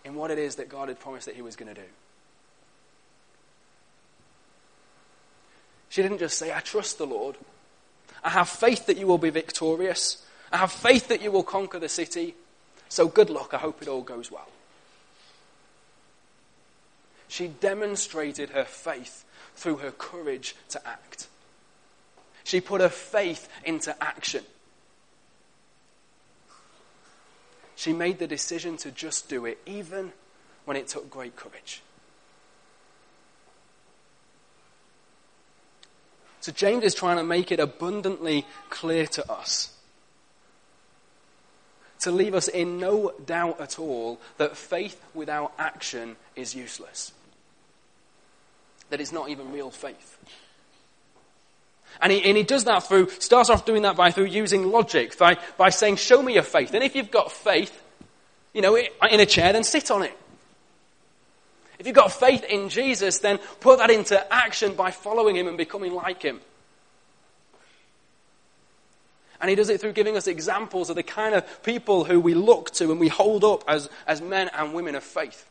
in 0.04 0.14
what 0.14 0.30
it 0.30 0.38
is 0.38 0.54
that 0.54 0.68
God 0.68 0.86
had 0.86 1.00
promised 1.00 1.26
that 1.26 1.34
He 1.34 1.42
was 1.42 1.56
going 1.56 1.74
to 1.74 1.80
do. 1.80 1.88
She 5.88 6.00
didn't 6.00 6.18
just 6.18 6.38
say, 6.38 6.54
I 6.54 6.60
trust 6.60 6.98
the 6.98 7.06
Lord. 7.06 7.34
I 8.22 8.30
have 8.30 8.48
faith 8.48 8.86
that 8.86 8.98
you 8.98 9.08
will 9.08 9.18
be 9.18 9.30
victorious. 9.30 10.24
I 10.52 10.58
have 10.58 10.72
faith 10.72 11.08
that 11.08 11.22
you 11.22 11.30
will 11.30 11.42
conquer 11.42 11.78
the 11.78 11.88
city. 11.88 12.34
So 12.88 13.08
good 13.08 13.30
luck. 13.30 13.54
I 13.54 13.58
hope 13.58 13.82
it 13.82 13.88
all 13.88 14.02
goes 14.02 14.30
well. 14.30 14.48
She 17.28 17.48
demonstrated 17.48 18.50
her 18.50 18.64
faith 18.64 19.24
through 19.56 19.78
her 19.78 19.90
courage 19.90 20.54
to 20.68 20.86
act. 20.86 21.26
She 22.44 22.60
put 22.60 22.80
her 22.80 22.88
faith 22.88 23.48
into 23.64 24.00
action. 24.02 24.44
She 27.74 27.92
made 27.92 28.18
the 28.18 28.26
decision 28.26 28.76
to 28.78 28.90
just 28.90 29.28
do 29.28 29.46
it, 29.46 29.58
even 29.66 30.12
when 30.64 30.76
it 30.76 30.86
took 30.86 31.10
great 31.10 31.34
courage. 31.34 31.82
So, 36.40 36.52
James 36.52 36.84
is 36.84 36.94
trying 36.94 37.16
to 37.16 37.24
make 37.24 37.50
it 37.50 37.58
abundantly 37.58 38.46
clear 38.68 39.06
to 39.06 39.32
us 39.32 39.74
to 42.04 42.10
leave 42.10 42.34
us 42.34 42.48
in 42.48 42.78
no 42.78 43.12
doubt 43.26 43.60
at 43.60 43.78
all 43.78 44.20
that 44.36 44.56
faith 44.56 45.02
without 45.14 45.52
action 45.58 46.16
is 46.36 46.54
useless. 46.54 47.12
That 48.90 49.00
it's 49.00 49.12
not 49.12 49.30
even 49.30 49.52
real 49.52 49.70
faith. 49.70 50.18
And 52.00 52.12
he, 52.12 52.22
and 52.24 52.36
he 52.36 52.42
does 52.42 52.64
that 52.64 52.84
through, 52.84 53.10
starts 53.10 53.50
off 53.50 53.64
doing 53.64 53.82
that 53.82 53.96
by 53.96 54.10
through 54.10 54.26
using 54.26 54.70
logic, 54.70 55.16
by, 55.16 55.38
by 55.56 55.70
saying, 55.70 55.96
show 55.96 56.22
me 56.22 56.34
your 56.34 56.42
faith. 56.42 56.74
And 56.74 56.84
if 56.84 56.94
you've 56.94 57.10
got 57.10 57.32
faith, 57.32 57.82
you 58.52 58.60
know, 58.60 58.76
in 58.76 59.20
a 59.20 59.26
chair, 59.26 59.52
then 59.52 59.64
sit 59.64 59.90
on 59.90 60.02
it. 60.02 60.16
If 61.78 61.86
you've 61.86 61.96
got 61.96 62.12
faith 62.12 62.44
in 62.44 62.68
Jesus, 62.68 63.18
then 63.18 63.38
put 63.60 63.78
that 63.78 63.90
into 63.90 64.32
action 64.32 64.74
by 64.74 64.90
following 64.90 65.36
him 65.36 65.48
and 65.48 65.56
becoming 65.56 65.92
like 65.92 66.22
him. 66.22 66.40
And 69.44 69.50
he 69.50 69.56
does 69.56 69.68
it 69.68 69.78
through 69.78 69.92
giving 69.92 70.16
us 70.16 70.26
examples 70.26 70.88
of 70.88 70.96
the 70.96 71.02
kind 71.02 71.34
of 71.34 71.62
people 71.62 72.04
who 72.04 72.18
we 72.18 72.32
look 72.32 72.70
to 72.76 72.90
and 72.90 72.98
we 72.98 73.08
hold 73.08 73.44
up 73.44 73.62
as, 73.68 73.90
as 74.06 74.22
men 74.22 74.48
and 74.54 74.72
women 74.72 74.94
of 74.94 75.04
faith. 75.04 75.46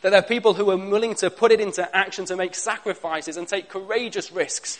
That 0.00 0.08
they're 0.08 0.22
people 0.22 0.54
who 0.54 0.70
are 0.70 0.78
willing 0.78 1.14
to 1.16 1.28
put 1.28 1.52
it 1.52 1.60
into 1.60 1.94
action, 1.94 2.24
to 2.24 2.36
make 2.36 2.54
sacrifices 2.54 3.36
and 3.36 3.46
take 3.46 3.68
courageous 3.68 4.32
risks 4.32 4.78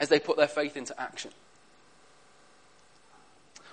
as 0.00 0.08
they 0.08 0.18
put 0.18 0.36
their 0.36 0.48
faith 0.48 0.76
into 0.76 1.00
action. 1.00 1.30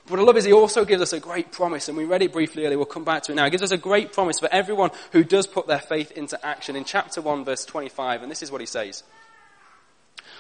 But 0.04 0.12
what 0.12 0.20
I 0.20 0.24
love 0.24 0.38
is 0.38 0.46
he 0.46 0.54
also 0.54 0.86
gives 0.86 1.02
us 1.02 1.12
a 1.12 1.20
great 1.20 1.52
promise, 1.52 1.88
and 1.88 1.98
we 1.98 2.06
read 2.06 2.22
it 2.22 2.32
briefly 2.32 2.68
earlier, 2.68 2.78
we'll 2.78 2.86
come 2.86 3.04
back 3.04 3.24
to 3.24 3.32
it 3.32 3.36
now. 3.36 3.46
He 3.46 3.50
gives 3.50 3.64
us 3.64 3.72
a 3.72 3.78
great 3.78 4.14
promise 4.14 4.40
for 4.40 4.50
everyone 4.52 4.92
who 5.14 5.24
does 5.24 5.48
put 5.48 5.66
their 5.66 5.80
faith 5.80 6.12
into 6.12 6.46
action. 6.46 6.76
In 6.76 6.86
chapter 6.86 7.22
1, 7.22 7.44
verse 7.44 7.66
25, 7.66 8.22
and 8.22 8.30
this 8.30 8.44
is 8.44 8.52
what 8.52 8.62
he 8.62 8.68
says. 8.68 9.02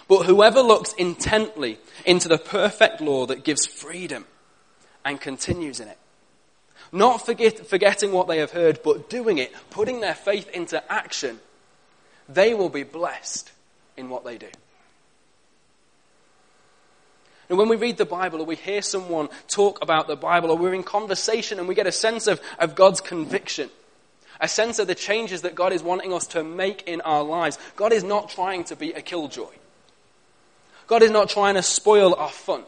But 0.08 0.26
whoever 0.26 0.62
looks 0.62 0.94
intently 0.94 1.80
into 2.06 2.28
the 2.28 2.38
perfect 2.38 3.02
law 3.02 3.26
that 3.28 3.44
gives 3.44 3.66
freedom 3.66 4.26
and 5.06 5.20
continues 5.20 5.80
in 5.80 5.88
it, 5.88 5.98
not 6.92 7.26
forget, 7.26 7.66
forgetting 7.66 8.12
what 8.12 8.28
they 8.28 8.38
have 8.38 8.52
heard, 8.52 8.82
but 8.84 9.10
doing 9.10 9.38
it, 9.38 9.52
putting 9.70 10.02
their 10.02 10.14
faith 10.14 10.50
into 10.50 10.84
action, 10.92 11.40
they 12.30 12.54
will 12.54 12.70
be 12.70 12.84
blessed 12.84 13.52
in 13.98 14.10
what 14.10 14.24
they 14.24 14.38
do. 14.38 14.50
And 17.50 17.58
when 17.58 17.68
we 17.70 17.76
read 17.76 17.98
the 17.98 18.06
Bible 18.06 18.42
or 18.42 18.46
we 18.46 18.56
hear 18.56 18.82
someone 18.82 19.30
talk 19.48 19.82
about 19.82 20.08
the 20.08 20.16
Bible 20.16 20.52
or 20.52 20.58
we're 20.58 20.74
in 20.74 20.84
conversation 20.84 21.60
and 21.60 21.68
we 21.68 21.76
get 21.76 21.88
a 21.88 21.92
sense 21.92 22.28
of, 22.28 22.42
of 22.58 22.76
God's 22.76 23.02
conviction, 23.02 23.70
a 24.40 24.48
sense 24.48 24.80
of 24.80 24.88
the 24.88 24.96
changes 24.96 25.42
that 25.42 25.56
God 25.56 25.74
is 25.74 25.84
wanting 25.84 26.14
us 26.14 26.28
to 26.28 26.44
make 26.44 26.84
in 26.88 27.02
our 27.02 27.24
lives, 27.24 27.58
God 27.76 27.94
is 27.94 28.04
not 28.04 28.30
trying 28.30 28.64
to 28.66 28.76
be 28.76 28.94
a 28.94 29.02
killjoy. 29.02 29.52
God 30.88 31.04
is 31.04 31.12
not 31.12 31.30
trying 31.30 31.56
to 31.56 31.64
spoil 31.64 32.16
our 32.16 32.30
fun. 32.30 32.64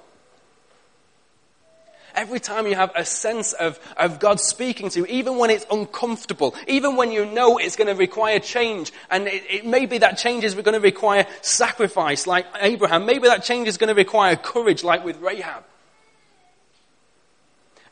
every 2.15 2.39
time 2.39 2.65
you 2.65 2.75
have 2.75 2.91
a 2.95 3.06
sense 3.06 3.54
of, 3.54 3.80
of 3.97 4.19
God 4.19 4.39
speaking 4.39 4.89
to 4.89 4.99
you, 4.99 5.06
even 5.08 5.38
when 5.38 5.49
it's 5.49 5.65
uncomfortable, 5.69 6.56
even 6.67 6.95
when 6.95 7.12
you 7.12 7.25
know 7.25 7.58
it's 7.58 7.75
going 7.75 7.88
to 7.88 7.93
require 7.93 8.39
change, 8.39 8.91
and 9.10 9.28
it, 9.28 9.43
it 9.49 9.65
maybe 9.65 9.99
that 9.99 10.17
change 10.17 10.43
is 10.43 10.56
going 10.56 10.73
to 10.73 10.80
require 10.80 11.28
sacrifice 11.41 12.25
like 12.25 12.45
Abraham, 12.60 13.06
maybe 13.06 13.28
that 13.28 13.43
change 13.43 13.67
is 13.67 13.78
going 13.78 13.89
to 13.89 13.93
require 13.93 14.36
courage 14.36 14.84
like 14.84 15.04
with 15.06 15.19
Rahab. 15.19 15.63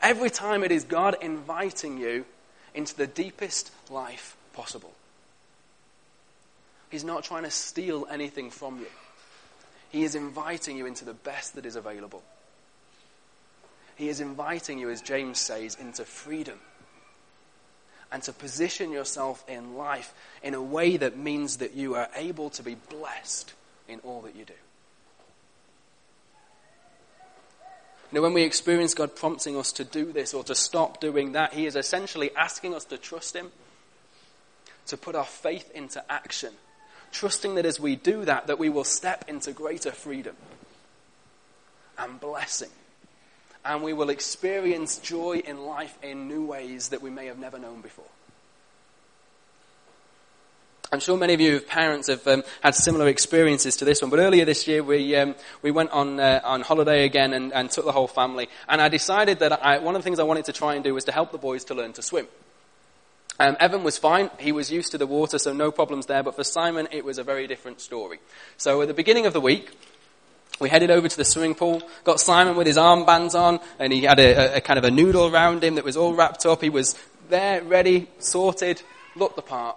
Every 0.02 0.30
time 0.30 0.64
it 0.64 0.72
is 0.72 0.84
God 0.84 1.16
inviting 1.22 1.98
you 1.98 2.24
into 2.74 2.96
the 2.96 3.06
deepest 3.06 3.70
life 3.90 4.36
possible. 4.52 4.92
He's 6.90 7.04
not 7.04 7.24
trying 7.24 7.44
to 7.44 7.50
steal 7.50 8.06
anything 8.10 8.50
from 8.50 8.80
you. 8.80 8.86
He 9.94 10.02
is 10.02 10.16
inviting 10.16 10.76
you 10.76 10.86
into 10.86 11.04
the 11.04 11.14
best 11.14 11.54
that 11.54 11.64
is 11.64 11.76
available. 11.76 12.24
He 13.94 14.08
is 14.08 14.18
inviting 14.18 14.80
you, 14.80 14.90
as 14.90 15.00
James 15.00 15.38
says, 15.38 15.76
into 15.76 16.04
freedom 16.04 16.58
and 18.10 18.20
to 18.24 18.32
position 18.32 18.90
yourself 18.90 19.44
in 19.48 19.76
life 19.76 20.12
in 20.42 20.52
a 20.54 20.60
way 20.60 20.96
that 20.96 21.16
means 21.16 21.58
that 21.58 21.74
you 21.74 21.94
are 21.94 22.08
able 22.16 22.50
to 22.50 22.64
be 22.64 22.74
blessed 22.74 23.52
in 23.86 24.00
all 24.00 24.20
that 24.22 24.34
you 24.34 24.44
do. 24.44 24.54
Know, 28.10 28.22
when 28.22 28.34
we 28.34 28.42
experience 28.42 28.94
God 28.94 29.14
prompting 29.14 29.56
us 29.56 29.70
to 29.70 29.84
do 29.84 30.10
this 30.10 30.34
or 30.34 30.42
to 30.42 30.56
stop 30.56 31.00
doing 31.00 31.30
that, 31.32 31.54
He 31.54 31.66
is 31.66 31.76
essentially 31.76 32.34
asking 32.34 32.74
us 32.74 32.84
to 32.86 32.98
trust 32.98 33.36
Him, 33.36 33.52
to 34.86 34.96
put 34.96 35.14
our 35.14 35.24
faith 35.24 35.70
into 35.72 36.02
action, 36.10 36.52
trusting 37.14 37.54
that 37.54 37.64
as 37.64 37.80
we 37.80 37.96
do 37.96 38.24
that, 38.26 38.48
that 38.48 38.58
we 38.58 38.68
will 38.68 38.84
step 38.84 39.24
into 39.28 39.52
greater 39.52 39.92
freedom 39.92 40.36
and 41.96 42.20
blessing 42.20 42.70
and 43.64 43.82
we 43.82 43.92
will 43.92 44.10
experience 44.10 44.98
joy 44.98 45.38
in 45.38 45.64
life 45.64 45.96
in 46.02 46.28
new 46.28 46.44
ways 46.44 46.90
that 46.90 47.00
we 47.00 47.10
may 47.10 47.26
have 47.26 47.38
never 47.38 47.58
known 47.58 47.80
before. 47.80 48.04
I'm 50.92 51.00
sure 51.00 51.16
many 51.16 51.34
of 51.34 51.40
you 51.40 51.60
parents 51.60 52.08
have 52.08 52.26
um, 52.28 52.44
had 52.60 52.74
similar 52.74 53.08
experiences 53.08 53.76
to 53.78 53.84
this 53.84 54.00
one, 54.02 54.10
but 54.10 54.20
earlier 54.20 54.44
this 54.44 54.68
year 54.68 54.82
we, 54.82 55.16
um, 55.16 55.34
we 55.62 55.70
went 55.70 55.90
on, 55.90 56.20
uh, 56.20 56.40
on 56.44 56.60
holiday 56.60 57.04
again 57.04 57.32
and, 57.32 57.52
and, 57.52 57.70
took 57.70 57.84
the 57.84 57.90
whole 57.90 58.06
family, 58.06 58.48
and 58.68 58.80
I 58.80 58.88
decided 58.88 59.40
that 59.40 59.64
I, 59.64 59.78
one 59.78 59.96
of 59.96 60.02
the 60.02 60.04
things 60.04 60.20
I 60.20 60.24
wanted 60.24 60.44
to 60.44 60.52
try 60.52 60.74
and 60.74 60.84
do 60.84 60.94
was 60.94 61.04
to 61.04 61.12
help 61.12 61.32
the 61.32 61.38
boys 61.38 61.64
to 61.64 61.74
learn 61.74 61.94
to 61.94 62.02
swim. 62.02 62.28
Um, 63.38 63.56
Evan 63.58 63.82
was 63.82 63.98
fine. 63.98 64.30
He 64.38 64.52
was 64.52 64.70
used 64.70 64.92
to 64.92 64.98
the 64.98 65.06
water, 65.06 65.38
so 65.38 65.52
no 65.52 65.72
problems 65.72 66.06
there. 66.06 66.22
But 66.22 66.36
for 66.36 66.44
Simon, 66.44 66.86
it 66.92 67.04
was 67.04 67.18
a 67.18 67.24
very 67.24 67.46
different 67.46 67.80
story. 67.80 68.18
So 68.56 68.82
at 68.82 68.88
the 68.88 68.94
beginning 68.94 69.26
of 69.26 69.32
the 69.32 69.40
week, 69.40 69.70
we 70.60 70.68
headed 70.68 70.90
over 70.90 71.08
to 71.08 71.16
the 71.16 71.24
swimming 71.24 71.56
pool, 71.56 71.82
got 72.04 72.20
Simon 72.20 72.56
with 72.56 72.66
his 72.66 72.76
armbands 72.76 73.34
on, 73.34 73.58
and 73.80 73.92
he 73.92 74.02
had 74.02 74.20
a, 74.20 74.54
a, 74.54 74.56
a, 74.58 74.60
kind 74.60 74.78
of 74.78 74.84
a 74.84 74.90
noodle 74.90 75.26
around 75.34 75.64
him 75.64 75.74
that 75.74 75.84
was 75.84 75.96
all 75.96 76.14
wrapped 76.14 76.46
up. 76.46 76.62
He 76.62 76.70
was 76.70 76.94
there, 77.28 77.62
ready, 77.62 78.08
sorted, 78.20 78.82
looked 79.16 79.34
the 79.34 79.42
part. 79.42 79.76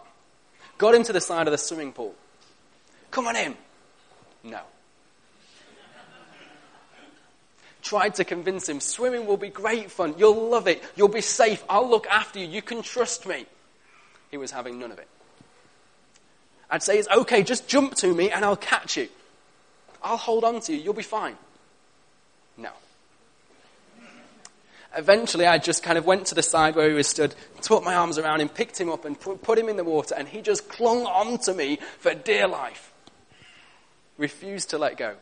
Got 0.78 0.94
him 0.94 1.04
to 1.04 1.14
the 1.14 1.22
side 1.22 1.48
of 1.48 1.52
the 1.52 1.58
swimming 1.58 1.94
pool. 1.94 2.14
Come 3.10 3.28
on 3.28 3.36
in. 3.36 3.56
No. 4.44 4.60
Tried 7.88 8.16
to 8.16 8.26
convince 8.26 8.68
him, 8.68 8.82
swimming 8.82 9.26
will 9.26 9.38
be 9.38 9.48
great 9.48 9.90
fun. 9.90 10.14
You'll 10.18 10.50
love 10.50 10.68
it. 10.68 10.84
You'll 10.98 11.08
be 11.08 11.22
safe. 11.22 11.64
I'll 11.70 11.90
look 11.90 12.06
after 12.08 12.38
you. 12.38 12.46
You 12.46 12.62
can 12.62 12.82
trust 12.82 13.26
me. 13.26 13.46
He 14.30 14.36
was 14.36 14.52
having 14.52 14.78
none 14.78 14.92
of 14.92 15.00
it. 15.00 15.08
I'd 16.70 16.84
say, 16.84 17.00
it's 17.00 17.08
okay, 17.08 17.44
just 17.44 17.66
jump 17.70 17.96
to 17.96 18.14
me 18.14 18.30
and 18.30 18.44
I'll 18.44 18.58
catch 18.58 18.98
you. 18.98 19.08
I'll 20.04 20.18
hold 20.18 20.44
on 20.44 20.60
to 20.64 20.74
you. 20.76 20.82
You'll 20.82 20.94
be 20.96 21.02
fine. 21.02 21.38
No. 22.58 22.72
Eventually, 24.98 25.46
I 25.46 25.58
just 25.58 25.82
kind 25.82 25.98
of 25.98 26.06
went 26.06 26.26
to 26.26 26.36
the 26.36 26.44
side 26.44 26.76
where 26.76 26.90
he 26.90 26.94
was 26.94 27.08
stood, 27.08 27.36
took 27.62 27.86
my 27.86 27.96
arms 27.96 28.18
around 28.18 28.42
him, 28.42 28.50
picked 28.50 28.82
him 28.82 28.90
up, 28.90 29.06
and 29.06 29.18
put 29.18 29.58
him 29.58 29.70
in 29.70 29.78
the 29.78 29.86
water, 29.86 30.14
and 30.14 30.28
he 30.28 30.42
just 30.42 30.68
clung 30.68 31.06
on 31.06 31.38
to 31.44 31.54
me 31.54 31.80
for 32.00 32.14
dear 32.14 32.50
life. 32.50 32.92
Refused 34.18 34.72
to 34.72 34.78
let 34.78 34.98
go. 34.98 35.16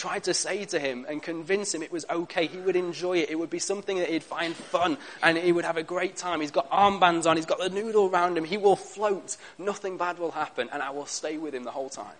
Tried 0.00 0.24
to 0.24 0.32
say 0.32 0.64
to 0.64 0.80
him 0.80 1.04
and 1.10 1.22
convince 1.22 1.74
him 1.74 1.82
it 1.82 1.92
was 1.92 2.06
okay, 2.08 2.46
he 2.46 2.56
would 2.56 2.74
enjoy 2.74 3.18
it, 3.18 3.28
it 3.28 3.38
would 3.38 3.50
be 3.50 3.58
something 3.58 3.98
that 3.98 4.08
he'd 4.08 4.22
find 4.22 4.56
fun, 4.56 4.96
and 5.22 5.36
he 5.36 5.52
would 5.52 5.66
have 5.66 5.76
a 5.76 5.82
great 5.82 6.16
time. 6.16 6.40
He's 6.40 6.50
got 6.50 6.70
armbands 6.70 7.26
on, 7.26 7.36
he's 7.36 7.44
got 7.44 7.58
the 7.58 7.68
noodle 7.68 8.08
around 8.08 8.38
him, 8.38 8.44
he 8.44 8.56
will 8.56 8.76
float, 8.76 9.36
nothing 9.58 9.98
bad 9.98 10.18
will 10.18 10.30
happen, 10.30 10.70
and 10.72 10.82
I 10.82 10.88
will 10.88 11.04
stay 11.04 11.36
with 11.36 11.54
him 11.54 11.64
the 11.64 11.70
whole 11.70 11.90
time. 11.90 12.16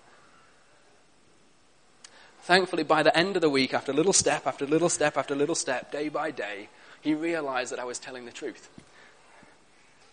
Thankfully, 2.43 2.83
by 2.83 3.03
the 3.03 3.17
end 3.17 3.37
of 3.37 3.41
the 3.41 3.49
week, 3.49 3.73
after 3.73 3.95
little 3.95 4.13
step 4.13 4.47
after 4.47 4.67
little 4.67 4.91
step 4.91 5.17
after 5.17 5.35
little 5.35 5.55
step, 5.55 5.91
day 5.91 6.11
by 6.11 6.33
day, 6.33 6.69
he 7.01 7.15
realized 7.15 7.73
that 7.73 7.79
I 7.79 7.85
was 7.85 7.99
telling 7.99 8.27
the 8.27 8.31
truth. 8.31 8.69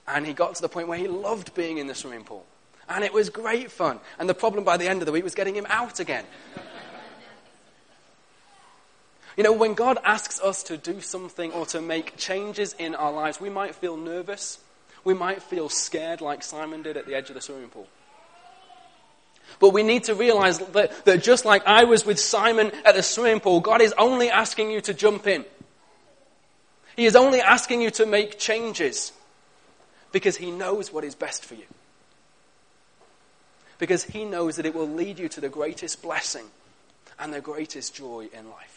And 0.08 0.26
he 0.26 0.32
got 0.32 0.56
to 0.56 0.62
the 0.62 0.70
point 0.70 0.88
where 0.88 0.98
he 0.98 1.10
loved 1.10 1.54
being 1.54 1.80
in 1.80 1.88
the 1.88 1.96
swimming 1.96 2.24
pool. 2.24 2.46
And 2.88 3.04
it 3.04 3.12
was 3.12 3.30
great 3.30 3.70
fun. 3.70 4.00
And 4.20 4.30
the 4.30 4.34
problem 4.34 4.64
by 4.64 4.78
the 4.78 4.88
end 4.88 5.02
of 5.02 5.06
the 5.06 5.12
week 5.12 5.26
was 5.26 5.36
getting 5.36 5.54
him 5.54 5.68
out 5.68 6.00
again. 6.00 6.24
You 9.38 9.44
know, 9.44 9.54
when 9.54 9.76
God 9.76 10.00
asks 10.04 10.42
us 10.42 10.64
to 10.64 10.78
do 10.78 11.00
something 11.00 11.52
or 11.52 11.68
to 11.68 11.80
make 11.80 12.18
changes 12.18 12.74
in 12.80 12.96
our 12.96 13.12
lives, 13.12 13.40
we 13.40 13.52
might 13.52 13.76
feel 13.76 13.96
nervous. 13.96 14.58
We 15.04 15.14
might 15.14 15.44
feel 15.44 15.70
scared, 15.70 16.22
like 16.22 16.42
Simon 16.42 16.82
did 16.82 16.98
at 16.98 17.06
the 17.06 17.14
edge 17.14 17.30
of 17.30 17.36
the 17.36 17.42
swimming 17.42 17.70
pool. 17.70 17.88
But 19.60 19.74
we 19.74 19.84
need 19.84 20.06
to 20.06 20.16
realize 20.16 20.58
that, 20.60 21.06
that 21.06 21.24
just 21.24 21.46
like 21.46 21.66
I 21.68 21.84
was 21.84 22.04
with 22.04 22.20
Simon 22.20 22.72
at 22.84 22.96
the 22.96 23.04
swimming 23.04 23.40
pool, 23.40 23.60
God 23.60 23.80
is 23.80 23.94
only 23.98 24.30
asking 24.30 24.72
you 24.72 24.82
to 24.82 24.94
jump 24.94 25.28
in. 25.28 25.46
He 26.96 27.06
is 27.06 27.16
only 27.16 27.40
asking 27.40 27.82
you 27.82 27.92
to 27.92 28.08
make 28.08 28.40
changes 28.40 29.14
because 30.12 30.38
He 30.38 30.50
knows 30.50 30.92
what 30.92 31.04
is 31.04 31.14
best 31.14 31.46
for 31.46 31.54
you. 31.54 31.66
Because 33.78 34.04
He 34.04 34.26
knows 34.26 34.56
that 34.56 34.66
it 34.66 34.74
will 34.74 34.90
lead 34.90 35.20
you 35.20 35.30
to 35.30 35.40
the 35.40 35.50
greatest 35.50 36.02
blessing 36.02 36.46
and 37.20 37.32
the 37.32 37.40
greatest 37.42 37.94
joy 37.94 38.30
in 38.34 38.50
life. 38.50 38.77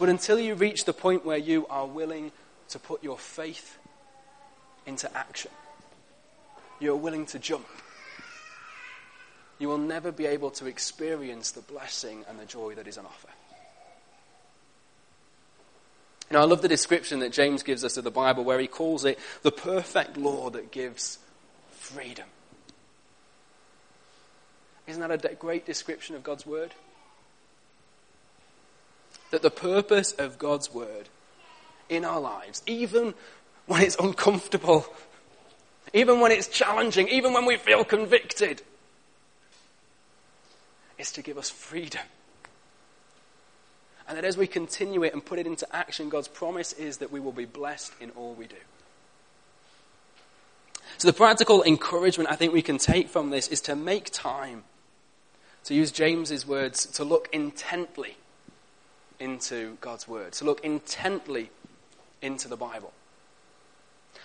But 0.00 0.08
until 0.08 0.40
you 0.40 0.54
reach 0.54 0.86
the 0.86 0.94
point 0.94 1.26
where 1.26 1.36
you 1.36 1.66
are 1.68 1.86
willing 1.86 2.32
to 2.70 2.78
put 2.78 3.04
your 3.04 3.18
faith 3.18 3.76
into 4.86 5.14
action, 5.14 5.50
you're 6.80 6.96
willing 6.96 7.26
to 7.26 7.38
jump, 7.38 7.66
you 9.58 9.68
will 9.68 9.76
never 9.76 10.10
be 10.10 10.24
able 10.24 10.52
to 10.52 10.64
experience 10.64 11.50
the 11.50 11.60
blessing 11.60 12.24
and 12.30 12.40
the 12.40 12.46
joy 12.46 12.74
that 12.76 12.88
is 12.88 12.96
on 12.96 13.04
offer. 13.04 13.28
Know, 16.30 16.40
I 16.40 16.44
love 16.44 16.62
the 16.62 16.68
description 16.68 17.18
that 17.18 17.32
James 17.32 17.62
gives 17.62 17.84
us 17.84 17.98
of 17.98 18.04
the 18.04 18.10
Bible 18.10 18.42
where 18.42 18.58
he 18.58 18.68
calls 18.68 19.04
it 19.04 19.18
the 19.42 19.52
perfect 19.52 20.16
law 20.16 20.48
that 20.48 20.70
gives 20.70 21.18
freedom. 21.72 22.26
Isn't 24.86 25.06
that 25.06 25.26
a 25.26 25.34
great 25.34 25.66
description 25.66 26.16
of 26.16 26.22
God's 26.22 26.46
Word? 26.46 26.72
That 29.30 29.42
the 29.42 29.50
purpose 29.50 30.12
of 30.12 30.38
God's 30.38 30.72
word 30.72 31.08
in 31.88 32.04
our 32.04 32.20
lives, 32.20 32.62
even 32.66 33.14
when 33.66 33.82
it's 33.82 33.96
uncomfortable, 33.96 34.86
even 35.92 36.20
when 36.20 36.32
it's 36.32 36.48
challenging, 36.48 37.08
even 37.08 37.32
when 37.32 37.46
we 37.46 37.56
feel 37.56 37.84
convicted, 37.84 38.62
is 40.98 41.12
to 41.12 41.22
give 41.22 41.38
us 41.38 41.50
freedom. 41.50 42.02
And 44.08 44.18
that 44.18 44.24
as 44.24 44.36
we 44.36 44.46
continue 44.46 45.04
it 45.04 45.12
and 45.12 45.24
put 45.24 45.38
it 45.38 45.46
into 45.46 45.66
action, 45.74 46.08
God's 46.08 46.28
promise 46.28 46.72
is 46.72 46.98
that 46.98 47.12
we 47.12 47.20
will 47.20 47.32
be 47.32 47.44
blessed 47.44 47.92
in 48.00 48.10
all 48.10 48.34
we 48.34 48.46
do. 48.46 48.56
So, 50.98 51.06
the 51.06 51.14
practical 51.14 51.62
encouragement 51.62 52.28
I 52.30 52.34
think 52.34 52.52
we 52.52 52.60
can 52.60 52.76
take 52.76 53.08
from 53.08 53.30
this 53.30 53.48
is 53.48 53.60
to 53.62 53.76
make 53.76 54.10
time, 54.10 54.64
to 55.64 55.74
use 55.74 55.92
James's 55.92 56.44
words, 56.44 56.86
to 56.86 57.04
look 57.04 57.28
intently 57.32 58.16
into 59.20 59.76
God's 59.80 60.08
Word, 60.08 60.32
to 60.32 60.44
look 60.44 60.64
intently 60.64 61.50
into 62.22 62.48
the 62.48 62.56
Bible. 62.56 62.92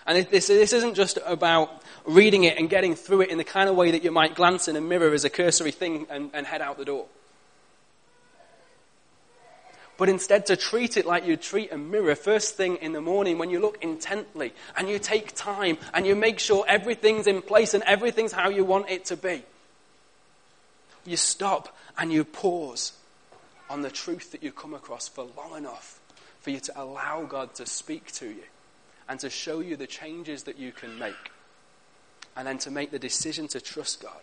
And 0.06 0.26
this, 0.26 0.46
this 0.46 0.72
isn't 0.72 0.94
just 0.94 1.18
about 1.26 1.82
reading 2.04 2.44
it 2.44 2.58
and 2.58 2.70
getting 2.70 2.94
through 2.94 3.22
it 3.22 3.30
in 3.30 3.38
the 3.38 3.44
kind 3.44 3.68
of 3.68 3.76
way 3.76 3.90
that 3.90 4.04
you 4.04 4.10
might 4.10 4.34
glance 4.34 4.68
in 4.68 4.76
a 4.76 4.80
mirror 4.80 5.12
as 5.12 5.24
a 5.24 5.30
cursory 5.30 5.72
thing 5.72 6.06
and, 6.10 6.30
and 6.32 6.46
head 6.46 6.62
out 6.62 6.78
the 6.78 6.84
door. 6.84 7.06
But 9.98 10.08
instead, 10.08 10.46
to 10.46 10.56
treat 10.56 10.96
it 10.96 11.06
like 11.06 11.26
you 11.26 11.36
treat 11.36 11.72
a 11.72 11.78
mirror 11.78 12.14
first 12.14 12.54
thing 12.56 12.76
in 12.76 12.92
the 12.92 13.00
morning 13.00 13.38
when 13.38 13.48
you 13.48 13.60
look 13.60 13.82
intently 13.82 14.52
and 14.76 14.88
you 14.88 14.98
take 14.98 15.34
time 15.34 15.78
and 15.94 16.06
you 16.06 16.14
make 16.14 16.38
sure 16.38 16.64
everything's 16.68 17.26
in 17.26 17.40
place 17.40 17.72
and 17.72 17.82
everything's 17.84 18.32
how 18.32 18.50
you 18.50 18.64
want 18.64 18.90
it 18.90 19.06
to 19.06 19.16
be. 19.16 19.42
You 21.06 21.16
stop 21.16 21.74
and 21.96 22.12
you 22.12 22.24
pause 22.24 22.92
on 23.68 23.82
the 23.82 23.90
truth 23.90 24.32
that 24.32 24.42
you 24.42 24.52
come 24.52 24.74
across 24.74 25.08
for 25.08 25.26
long 25.36 25.56
enough 25.56 26.00
for 26.40 26.50
you 26.50 26.60
to 26.60 26.80
allow 26.80 27.24
God 27.24 27.54
to 27.56 27.66
speak 27.66 28.12
to 28.12 28.26
you 28.26 28.44
and 29.08 29.18
to 29.20 29.30
show 29.30 29.60
you 29.60 29.76
the 29.76 29.86
changes 29.86 30.44
that 30.44 30.58
you 30.58 30.72
can 30.72 30.98
make. 30.98 31.32
And 32.36 32.46
then 32.46 32.58
to 32.58 32.70
make 32.70 32.90
the 32.90 32.98
decision 32.98 33.48
to 33.48 33.60
trust 33.60 34.02
God 34.02 34.20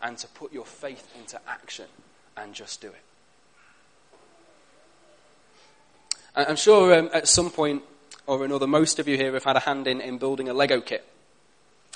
and 0.00 0.16
to 0.18 0.28
put 0.28 0.52
your 0.52 0.64
faith 0.64 1.12
into 1.18 1.40
action 1.46 1.86
and 2.36 2.54
just 2.54 2.80
do 2.80 2.88
it. 2.88 3.02
I'm 6.36 6.56
sure 6.56 6.94
um, 6.94 7.10
at 7.12 7.26
some 7.26 7.50
point 7.50 7.82
or 8.26 8.44
another, 8.44 8.66
most 8.66 8.98
of 8.98 9.08
you 9.08 9.16
here 9.16 9.32
have 9.32 9.44
had 9.44 9.56
a 9.56 9.60
hand 9.60 9.88
in, 9.88 10.00
in 10.00 10.18
building 10.18 10.48
a 10.48 10.54
Lego 10.54 10.80
kit. 10.80 11.04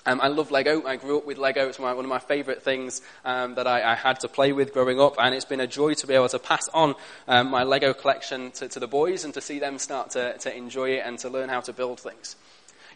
Um, 0.04 0.20
I 0.20 0.28
love 0.28 0.50
Lego. 0.50 0.84
I 0.84 0.96
grew 0.96 1.18
up 1.18 1.26
with 1.26 1.38
Lego. 1.38 1.68
It's 1.68 1.78
my, 1.78 1.92
one 1.92 2.04
of 2.04 2.08
my 2.08 2.18
favourite 2.18 2.62
things 2.62 3.02
um, 3.24 3.54
that 3.54 3.68
I, 3.68 3.92
I, 3.92 3.94
had 3.94 4.18
to 4.20 4.28
play 4.28 4.52
with 4.52 4.72
growing 4.72 5.00
up, 5.00 5.14
and 5.18 5.32
it's 5.32 5.44
been 5.44 5.60
a 5.60 5.66
joy 5.66 5.94
to 5.94 6.06
be 6.08 6.14
able 6.14 6.28
to 6.30 6.40
pass 6.40 6.68
on 6.74 6.96
um, 7.28 7.50
my 7.50 7.62
Lego 7.62 7.94
collection 7.94 8.50
to, 8.52 8.68
to, 8.68 8.80
the 8.80 8.88
boys 8.88 9.24
and 9.24 9.32
to 9.34 9.40
see 9.40 9.60
them 9.60 9.78
start 9.78 10.10
to, 10.10 10.36
to 10.38 10.56
enjoy 10.56 10.90
it 10.90 11.02
and 11.06 11.20
to 11.20 11.28
learn 11.28 11.48
how 11.48 11.60
to 11.60 11.72
build 11.72 12.00
things. 12.00 12.34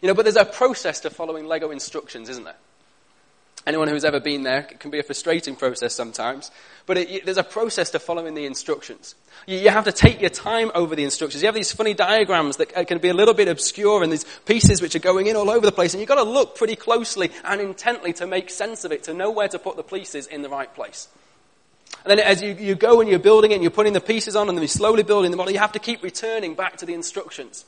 You 0.01 0.09
know, 0.09 0.13
but 0.13 0.23
there's 0.23 0.35
a 0.35 0.43
process 0.43 0.99
to 1.01 1.09
following 1.09 1.47
Lego 1.47 1.71
instructions, 1.71 2.27
isn't 2.27 2.43
there? 2.43 2.55
Anyone 3.67 3.89
who's 3.89 4.05
ever 4.05 4.21
been 4.21 4.43
there, 4.43 4.59
it 4.59 4.79
can 4.79 4.91
be 4.91 4.99
a 4.99 5.03
frustrating 5.03 5.53
process 5.53 5.93
sometimes, 5.93 6.51
but 6.85 6.97
it, 6.97 7.25
there's 7.25 7.37
a 7.37 7.43
process 7.43 7.89
to 7.89 7.99
following 7.99 8.33
the 8.33 8.45
instructions. 8.45 9.13
You, 9.45 9.57
you, 9.57 9.69
have 9.69 9.83
to 9.83 9.91
take 9.91 10.21
your 10.21 10.29
time 10.29 10.71
over 10.73 10.95
the 10.95 11.03
instructions. 11.03 11.43
You 11.43 11.47
have 11.47 11.55
these 11.55 11.73
funny 11.73 11.93
diagrams 11.93 12.55
that 12.57 12.87
can 12.87 12.99
be 12.99 13.09
a 13.09 13.13
little 13.13 13.33
bit 13.33 13.49
obscure 13.49 14.03
and 14.03 14.11
these 14.11 14.23
pieces 14.45 14.81
which 14.81 14.95
are 14.95 14.99
going 14.99 15.27
in 15.27 15.35
all 15.35 15.49
over 15.49 15.65
the 15.65 15.73
place, 15.73 15.93
and 15.93 15.99
you've 15.99 16.07
got 16.07 16.15
to 16.15 16.23
look 16.23 16.55
pretty 16.55 16.77
closely 16.77 17.29
and 17.43 17.59
intently 17.59 18.13
to 18.13 18.25
make 18.25 18.49
sense 18.49 18.85
of 18.85 18.93
it, 18.93 19.03
to 19.03 19.13
know 19.13 19.31
where 19.31 19.49
to 19.49 19.59
put 19.59 19.75
the 19.75 19.83
pieces 19.83 20.27
in 20.27 20.43
the 20.43 20.49
right 20.49 20.73
place. 20.73 21.09
And 22.05 22.11
then 22.11 22.19
as 22.19 22.41
you, 22.41 22.53
you 22.53 22.73
go 22.73 23.01
and 23.01 23.09
you're 23.09 23.19
building 23.19 23.51
it 23.51 23.55
and 23.55 23.63
you're 23.63 23.69
putting 23.69 23.91
the 23.91 23.99
pieces 23.99 24.37
on 24.37 24.47
and 24.47 24.57
then 24.57 24.61
you're 24.61 24.69
slowly 24.69 25.03
building 25.03 25.31
the 25.31 25.35
model, 25.35 25.51
you 25.51 25.59
have 25.59 25.73
to 25.73 25.79
keep 25.79 26.03
returning 26.03 26.55
back 26.55 26.77
to 26.77 26.85
the 26.85 26.93
instructions. 26.93 27.65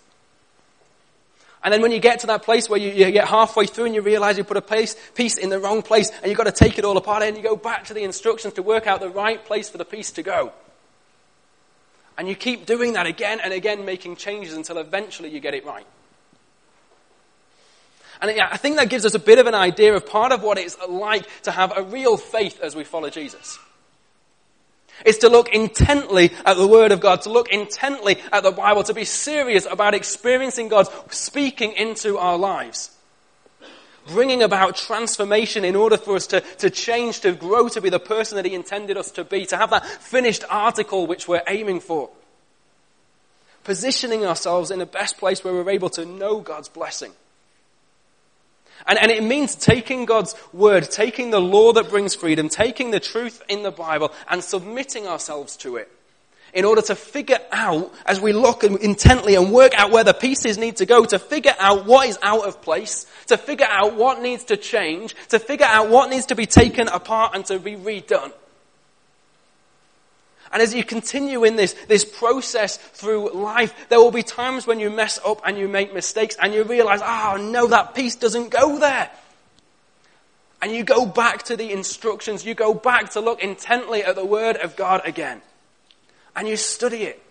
And 1.63 1.73
then 1.73 1.81
when 1.81 1.91
you 1.91 1.99
get 1.99 2.19
to 2.19 2.27
that 2.27 2.43
place 2.43 2.69
where 2.69 2.79
you, 2.79 2.89
you 2.89 3.11
get 3.11 3.27
halfway 3.27 3.65
through 3.65 3.85
and 3.85 3.95
you 3.95 4.01
realize 4.01 4.37
you 4.37 4.43
put 4.45 4.57
a 4.57 4.61
piece, 4.61 4.95
piece 5.13 5.37
in 5.37 5.49
the 5.49 5.59
wrong 5.59 5.81
place 5.81 6.09
and 6.09 6.27
you've 6.27 6.37
got 6.37 6.45
to 6.45 6.53
take 6.53 6.79
it 6.79 6.85
all 6.85 6.95
apart 6.95 7.21
and 7.23 7.35
you 7.35 7.43
go 7.43 7.57
back 7.57 7.85
to 7.85 7.93
the 7.93 8.03
instructions 8.03 8.53
to 8.53 8.63
work 8.63 8.87
out 8.87 9.01
the 9.01 9.09
right 9.09 9.43
place 9.43 9.69
for 9.69 9.77
the 9.77 9.85
piece 9.85 10.11
to 10.11 10.23
go. 10.23 10.53
And 12.17 12.27
you 12.27 12.35
keep 12.35 12.65
doing 12.65 12.93
that 12.93 13.07
again 13.07 13.39
and 13.43 13.53
again, 13.53 13.85
making 13.85 14.15
changes 14.15 14.53
until 14.53 14.77
eventually 14.77 15.29
you 15.29 15.39
get 15.39 15.53
it 15.53 15.65
right. 15.65 15.85
And 18.21 18.39
I 18.39 18.57
think 18.57 18.77
that 18.77 18.89
gives 18.89 19.05
us 19.05 19.13
a 19.13 19.19
bit 19.19 19.39
of 19.39 19.47
an 19.47 19.55
idea 19.55 19.95
of 19.95 20.05
part 20.05 20.31
of 20.31 20.43
what 20.43 20.57
it's 20.57 20.77
like 20.87 21.25
to 21.43 21.51
have 21.51 21.77
a 21.77 21.83
real 21.83 22.17
faith 22.17 22.59
as 22.61 22.75
we 22.75 22.83
follow 22.83 23.09
Jesus 23.09 23.57
is 25.05 25.19
to 25.19 25.29
look 25.29 25.49
intently 25.49 26.31
at 26.45 26.57
the 26.57 26.67
Word 26.67 26.91
of 26.91 26.99
God, 26.99 27.21
to 27.21 27.29
look 27.29 27.49
intently 27.49 28.17
at 28.31 28.43
the 28.43 28.51
Bible, 28.51 28.83
to 28.83 28.93
be 28.93 29.05
serious 29.05 29.65
about 29.65 29.93
experiencing 29.93 30.67
God 30.67 30.87
speaking 31.11 31.73
into 31.73 32.17
our 32.17 32.37
lives. 32.37 32.91
Bringing 34.07 34.41
about 34.41 34.75
transformation 34.75 35.63
in 35.63 35.75
order 35.75 35.97
for 35.97 36.15
us 36.15 36.27
to, 36.27 36.41
to 36.41 36.69
change, 36.69 37.19
to 37.21 37.31
grow 37.31 37.67
to 37.69 37.81
be 37.81 37.89
the 37.89 37.99
person 37.99 38.37
that 38.37 38.45
He 38.45 38.55
intended 38.55 38.97
us 38.97 39.11
to 39.11 39.23
be, 39.23 39.45
to 39.47 39.57
have 39.57 39.69
that 39.69 39.85
finished 39.85 40.43
article 40.49 41.05
which 41.05 41.27
we're 41.27 41.43
aiming 41.47 41.79
for. 41.79 42.09
Positioning 43.63 44.25
ourselves 44.25 44.71
in 44.71 44.79
the 44.79 44.85
best 44.85 45.17
place 45.17 45.43
where 45.43 45.53
we're 45.53 45.69
able 45.69 45.89
to 45.91 46.05
know 46.05 46.39
God's 46.39 46.69
blessing. 46.69 47.11
And, 48.89 48.97
and 48.97 49.11
it 49.11 49.23
means 49.23 49.55
taking 49.55 50.05
God's 50.05 50.35
word, 50.51 50.89
taking 50.89 51.29
the 51.29 51.39
law 51.39 51.73
that 51.73 51.89
brings 51.89 52.15
freedom, 52.15 52.49
taking 52.49 52.89
the 52.89 52.99
truth 52.99 53.43
in 53.47 53.61
the 53.61 53.71
Bible 53.71 54.11
and 54.27 54.43
submitting 54.43 55.05
ourselves 55.07 55.55
to 55.57 55.77
it 55.77 55.91
in 56.53 56.65
order 56.65 56.81
to 56.81 56.95
figure 56.95 57.37
out, 57.51 57.93
as 58.07 58.19
we 58.19 58.33
look 58.33 58.63
intently 58.63 59.35
and 59.35 59.51
work 59.51 59.77
out 59.77 59.91
where 59.91 60.03
the 60.03 60.13
pieces 60.13 60.57
need 60.57 60.77
to 60.77 60.87
go, 60.87 61.05
to 61.05 61.19
figure 61.19 61.53
out 61.59 61.85
what 61.85 62.09
is 62.09 62.17
out 62.23 62.45
of 62.45 62.63
place, 62.63 63.05
to 63.27 63.37
figure 63.37 63.67
out 63.69 63.95
what 63.95 64.23
needs 64.23 64.45
to 64.45 64.57
change, 64.57 65.15
to 65.29 65.37
figure 65.37 65.67
out 65.67 65.89
what 65.89 66.09
needs 66.09 66.25
to 66.27 66.35
be 66.35 66.47
taken 66.47 66.87
apart 66.87 67.35
and 67.35 67.45
to 67.45 67.59
be 67.59 67.75
redone. 67.75 68.33
And 70.51 70.61
as 70.61 70.73
you 70.73 70.83
continue 70.83 71.43
in 71.43 71.55
this, 71.55 71.73
this 71.87 72.03
process 72.03 72.77
through 72.77 73.33
life, 73.33 73.73
there 73.89 73.99
will 73.99 74.11
be 74.11 74.23
times 74.23 74.65
when 74.65 74.79
you 74.79 74.89
mess 74.89 75.19
up 75.23 75.41
and 75.45 75.57
you 75.57 75.67
make 75.67 75.93
mistakes 75.93 76.35
and 76.41 76.53
you 76.53 76.63
realize, 76.63 77.01
oh 77.03 77.37
no, 77.39 77.67
that 77.67 77.93
piece 77.93 78.15
doesn't 78.15 78.49
go 78.49 78.79
there. 78.79 79.11
And 80.61 80.71
you 80.71 80.83
go 80.83 81.05
back 81.05 81.43
to 81.43 81.55
the 81.55 81.71
instructions. 81.71 82.45
You 82.45 82.53
go 82.53 82.73
back 82.73 83.11
to 83.11 83.21
look 83.21 83.41
intently 83.41 84.03
at 84.03 84.15
the 84.15 84.25
Word 84.25 84.57
of 84.57 84.75
God 84.75 85.01
again. 85.05 85.41
And 86.35 86.47
you 86.47 86.57
study 86.57 87.03
it. 87.03 87.21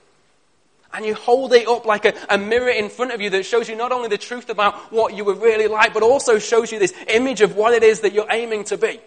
And 0.95 1.05
you 1.05 1.15
hold 1.15 1.53
it 1.53 1.69
up 1.69 1.85
like 1.85 2.07
a, 2.07 2.15
a, 2.31 2.39
mirror 2.39 2.71
in 2.71 2.89
front 2.89 3.13
of 3.13 3.21
you 3.21 3.29
that 3.31 3.45
shows 3.45 3.69
you 3.69 3.77
not 3.77 3.93
only 3.93 4.09
the 4.09 4.17
truth 4.17 4.49
about 4.49 4.91
what 4.91 5.15
you 5.15 5.23
would 5.25 5.43
really 5.43 5.67
like, 5.67 5.93
but 5.93 6.03
also 6.03 6.39
shows 6.39 6.73
you 6.73 6.79
this 6.79 6.95
image 7.09 7.43
of 7.43 7.57
what 7.57 7.75
it 7.75 7.83
is 7.83 8.01
that 8.01 8.15
you're 8.15 8.31
aiming 8.31 8.65
to 8.65 8.79
be. 8.79 8.99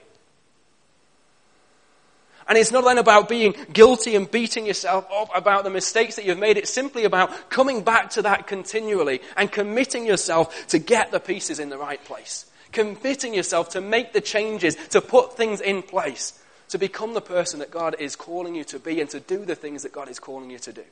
And 2.52 2.58
it's 2.58 2.74
not 2.74 2.84
then 2.84 2.98
about 2.98 3.30
being 3.30 3.56
guilty 3.72 4.14
and 4.14 4.30
beating 4.30 4.66
yourself 4.66 5.08
up 5.10 5.30
about 5.34 5.64
the 5.64 5.70
mistakes 5.70 6.18
that 6.18 6.26
you've 6.26 6.38
made. 6.38 6.58
It's 6.58 6.70
simply 6.70 7.06
about 7.06 7.50
coming 7.50 7.82
back 7.82 8.10
to 8.10 8.24
that 8.24 8.46
continually 8.46 9.22
and 9.38 9.50
committing 9.50 10.06
yourself 10.06 10.68
to 10.68 10.78
get 10.78 11.12
the 11.12 11.22
pieces 11.22 11.60
in 11.60 11.70
the 11.70 11.78
right 11.78 12.04
place. 12.04 12.52
Committing 12.74 13.34
yourself 13.34 13.70
to 13.70 13.80
make 13.80 14.12
the 14.12 14.20
changes, 14.20 14.76
to 14.90 15.00
put 15.00 15.38
things 15.38 15.62
in 15.62 15.82
place, 15.82 16.44
to 16.68 16.78
become 16.78 17.14
the 17.14 17.22
person 17.22 17.60
that 17.60 17.72
God 17.72 17.96
is 18.00 18.18
calling 18.18 18.54
you 18.54 18.66
to 18.66 18.80
be 18.80 19.00
and 19.00 19.10
to 19.12 19.22
do 19.22 19.46
the 19.46 19.56
things 19.56 19.84
that 19.84 19.94
God 19.94 20.10
is 20.10 20.20
calling 20.20 20.50
you 20.50 20.60
to 20.60 20.74
do. 20.74 20.84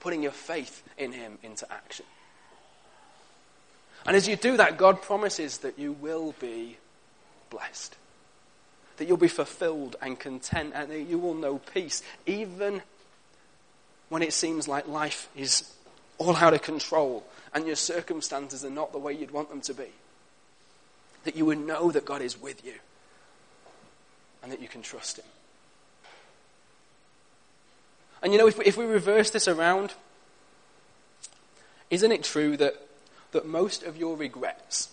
Putting 0.00 0.22
your 0.22 0.32
faith 0.32 0.82
in 0.98 1.12
Him 1.12 1.38
into 1.42 1.66
action. 1.72 2.04
And 4.04 4.14
as 4.14 4.28
you 4.28 4.36
do 4.36 4.58
that, 4.58 4.76
God 4.76 5.00
promises 5.00 5.56
that 5.60 5.78
you 5.78 5.92
will 5.92 6.34
be 6.38 6.76
blessed 7.48 7.96
that 8.96 9.08
you'll 9.08 9.16
be 9.16 9.28
fulfilled 9.28 9.96
and 10.00 10.18
content 10.18 10.72
and 10.74 10.90
that 10.90 11.00
you 11.00 11.18
will 11.18 11.34
know 11.34 11.58
peace, 11.58 12.02
even 12.26 12.82
when 14.08 14.22
it 14.22 14.32
seems 14.32 14.68
like 14.68 14.86
life 14.86 15.28
is 15.36 15.72
all 16.18 16.36
out 16.36 16.54
of 16.54 16.62
control 16.62 17.24
and 17.52 17.66
your 17.66 17.76
circumstances 17.76 18.64
are 18.64 18.70
not 18.70 18.92
the 18.92 18.98
way 18.98 19.12
you'd 19.12 19.30
want 19.30 19.48
them 19.50 19.60
to 19.62 19.74
be. 19.74 19.88
That 21.24 21.36
you 21.36 21.46
would 21.46 21.58
know 21.58 21.90
that 21.90 22.04
God 22.04 22.22
is 22.22 22.40
with 22.40 22.64
you 22.64 22.74
and 24.42 24.52
that 24.52 24.60
you 24.60 24.68
can 24.68 24.82
trust 24.82 25.18
Him. 25.18 25.24
And 28.22 28.32
you 28.32 28.38
know, 28.38 28.46
if 28.46 28.58
we, 28.58 28.64
if 28.64 28.76
we 28.76 28.84
reverse 28.84 29.30
this 29.30 29.48
around, 29.48 29.92
isn't 31.90 32.12
it 32.12 32.24
true 32.24 32.56
that, 32.56 32.74
that 33.32 33.46
most 33.46 33.82
of 33.82 33.96
your 33.96 34.16
regrets 34.16 34.88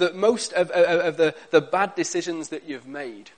that 0.00 0.16
most 0.16 0.52
of, 0.52 0.70
of, 0.70 1.00
of 1.00 1.16
the, 1.16 1.34
the 1.50 1.60
bad 1.60 1.94
decisions 1.94 2.48
that 2.48 2.68
you've 2.68 2.86
made, 2.86 3.30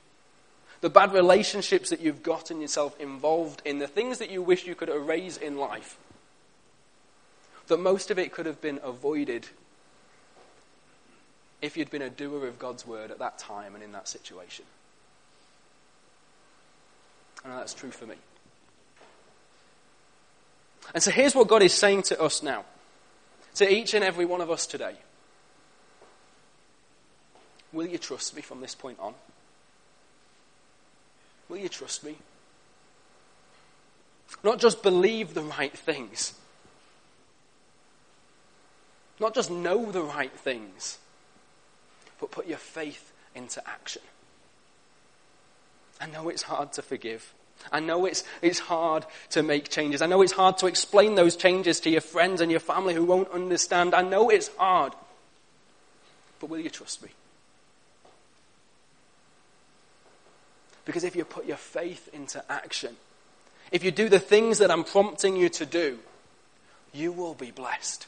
the 0.80 0.88
bad 0.90 1.12
relationships 1.12 1.90
that 1.90 2.00
you've 2.00 2.22
gotten 2.22 2.60
yourself 2.60 2.98
involved 2.98 3.60
in, 3.64 3.78
the 3.78 3.86
things 3.86 4.18
that 4.18 4.30
you 4.30 4.42
wish 4.42 4.66
you 4.66 4.74
could 4.74 4.88
erase 4.88 5.36
in 5.36 5.58
life, 5.58 5.98
that 7.66 7.78
most 7.78 8.10
of 8.10 8.18
it 8.18 8.32
could 8.32 8.46
have 8.46 8.60
been 8.60 8.80
avoided 8.82 9.46
if 11.60 11.76
you'd 11.76 11.90
been 11.90 12.02
a 12.02 12.10
doer 12.10 12.48
of 12.48 12.58
God's 12.58 12.86
word 12.86 13.10
at 13.10 13.18
that 13.20 13.38
time 13.38 13.74
and 13.74 13.84
in 13.84 13.92
that 13.92 14.08
situation. 14.08 14.64
And 17.44 17.52
that's 17.52 17.74
true 17.74 17.90
for 17.90 18.06
me. 18.06 18.16
And 20.94 21.02
so 21.02 21.10
here's 21.10 21.34
what 21.34 21.48
God 21.48 21.62
is 21.62 21.72
saying 21.72 22.02
to 22.04 22.20
us 22.20 22.42
now, 22.42 22.64
to 23.56 23.72
each 23.72 23.94
and 23.94 24.04
every 24.04 24.24
one 24.24 24.40
of 24.40 24.50
us 24.50 24.66
today. 24.66 24.96
Will 27.72 27.86
you 27.86 27.98
trust 27.98 28.36
me 28.36 28.42
from 28.42 28.60
this 28.60 28.74
point 28.74 28.98
on? 29.00 29.14
Will 31.48 31.58
you 31.58 31.68
trust 31.68 32.04
me? 32.04 32.16
Not 34.42 34.58
just 34.58 34.82
believe 34.82 35.34
the 35.34 35.42
right 35.42 35.76
things, 35.76 36.34
not 39.20 39.34
just 39.34 39.50
know 39.50 39.92
the 39.92 40.02
right 40.02 40.32
things, 40.32 40.98
but 42.18 42.30
put 42.30 42.46
your 42.46 42.58
faith 42.58 43.12
into 43.34 43.66
action. 43.68 44.02
I 46.00 46.06
know 46.06 46.28
it's 46.28 46.42
hard 46.42 46.72
to 46.74 46.82
forgive. 46.82 47.32
I 47.70 47.78
know 47.78 48.06
it's, 48.06 48.24
it's 48.40 48.58
hard 48.58 49.06
to 49.30 49.42
make 49.42 49.68
changes. 49.68 50.02
I 50.02 50.06
know 50.06 50.22
it's 50.22 50.32
hard 50.32 50.58
to 50.58 50.66
explain 50.66 51.14
those 51.14 51.36
changes 51.36 51.78
to 51.80 51.90
your 51.90 52.00
friends 52.00 52.40
and 52.40 52.50
your 52.50 52.60
family 52.60 52.94
who 52.94 53.04
won't 53.04 53.30
understand. 53.30 53.94
I 53.94 54.02
know 54.02 54.30
it's 54.30 54.50
hard. 54.56 54.94
But 56.40 56.50
will 56.50 56.58
you 56.58 56.70
trust 56.70 57.04
me? 57.04 57.10
Because 60.84 61.04
if 61.04 61.14
you 61.14 61.24
put 61.24 61.46
your 61.46 61.56
faith 61.56 62.08
into 62.12 62.42
action, 62.50 62.96
if 63.70 63.84
you 63.84 63.90
do 63.90 64.08
the 64.08 64.18
things 64.18 64.58
that 64.58 64.70
I'm 64.70 64.84
prompting 64.84 65.36
you 65.36 65.48
to 65.50 65.66
do, 65.66 65.98
you 66.92 67.12
will 67.12 67.34
be 67.34 67.50
blessed. 67.50 68.06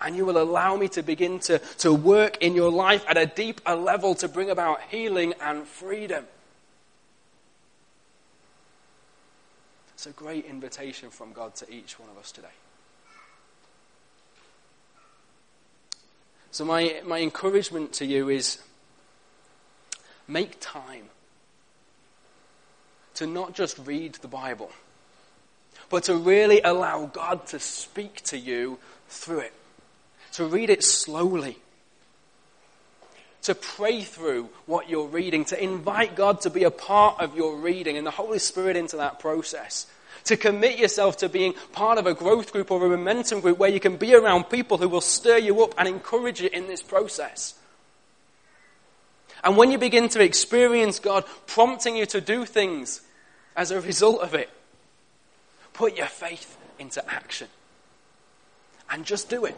And 0.00 0.16
you 0.16 0.24
will 0.24 0.40
allow 0.40 0.76
me 0.76 0.88
to 0.88 1.02
begin 1.02 1.40
to, 1.40 1.58
to 1.78 1.92
work 1.92 2.38
in 2.42 2.54
your 2.54 2.70
life 2.70 3.04
at 3.08 3.18
a 3.18 3.26
deeper 3.26 3.74
level 3.74 4.14
to 4.16 4.28
bring 4.28 4.50
about 4.50 4.80
healing 4.88 5.34
and 5.40 5.66
freedom. 5.66 6.24
It's 9.94 10.06
a 10.06 10.10
great 10.12 10.46
invitation 10.46 11.10
from 11.10 11.32
God 11.32 11.54
to 11.56 11.70
each 11.70 11.98
one 11.98 12.08
of 12.08 12.16
us 12.16 12.32
today. 12.32 12.48
So, 16.52 16.64
my, 16.64 17.02
my 17.04 17.20
encouragement 17.20 17.92
to 17.94 18.06
you 18.06 18.28
is 18.28 18.58
make 20.26 20.56
time 20.58 21.10
to 23.20 23.26
not 23.26 23.52
just 23.52 23.78
read 23.84 24.14
the 24.14 24.28
Bible, 24.28 24.70
but 25.90 26.04
to 26.04 26.14
really 26.14 26.62
allow 26.62 27.04
God 27.04 27.46
to 27.48 27.60
speak 27.60 28.22
to 28.22 28.38
you 28.38 28.78
through 29.10 29.40
it. 29.40 29.52
To 30.32 30.46
read 30.46 30.70
it 30.70 30.82
slowly. 30.82 31.58
To 33.42 33.54
pray 33.54 34.00
through 34.00 34.48
what 34.64 34.88
you're 34.88 35.06
reading. 35.06 35.44
To 35.46 35.62
invite 35.62 36.16
God 36.16 36.40
to 36.42 36.50
be 36.50 36.64
a 36.64 36.70
part 36.70 37.20
of 37.20 37.36
your 37.36 37.56
reading 37.56 37.98
and 37.98 38.06
the 38.06 38.10
Holy 38.10 38.38
Spirit 38.38 38.74
into 38.74 38.96
that 38.96 39.18
process. 39.18 39.86
To 40.24 40.38
commit 40.38 40.78
yourself 40.78 41.18
to 41.18 41.28
being 41.28 41.52
part 41.72 41.98
of 41.98 42.06
a 42.06 42.14
growth 42.14 42.52
group 42.52 42.70
or 42.70 42.86
a 42.86 42.88
momentum 42.88 43.40
group 43.40 43.58
where 43.58 43.68
you 43.68 43.80
can 43.80 43.98
be 43.98 44.14
around 44.14 44.44
people 44.44 44.78
who 44.78 44.88
will 44.88 45.02
stir 45.02 45.36
you 45.36 45.62
up 45.62 45.74
and 45.76 45.86
encourage 45.86 46.40
you 46.40 46.48
in 46.50 46.68
this 46.68 46.82
process. 46.82 47.52
And 49.44 49.58
when 49.58 49.70
you 49.70 49.76
begin 49.76 50.08
to 50.10 50.22
experience 50.22 50.98
God 50.98 51.26
prompting 51.46 51.96
you 51.96 52.06
to 52.06 52.22
do 52.22 52.46
things 52.46 53.02
as 53.60 53.70
a 53.70 53.78
result 53.78 54.22
of 54.22 54.34
it, 54.34 54.48
put 55.74 55.94
your 55.94 56.06
faith 56.06 56.56
into 56.78 57.06
action. 57.06 57.46
And 58.88 59.04
just 59.04 59.28
do 59.28 59.44
it. 59.44 59.56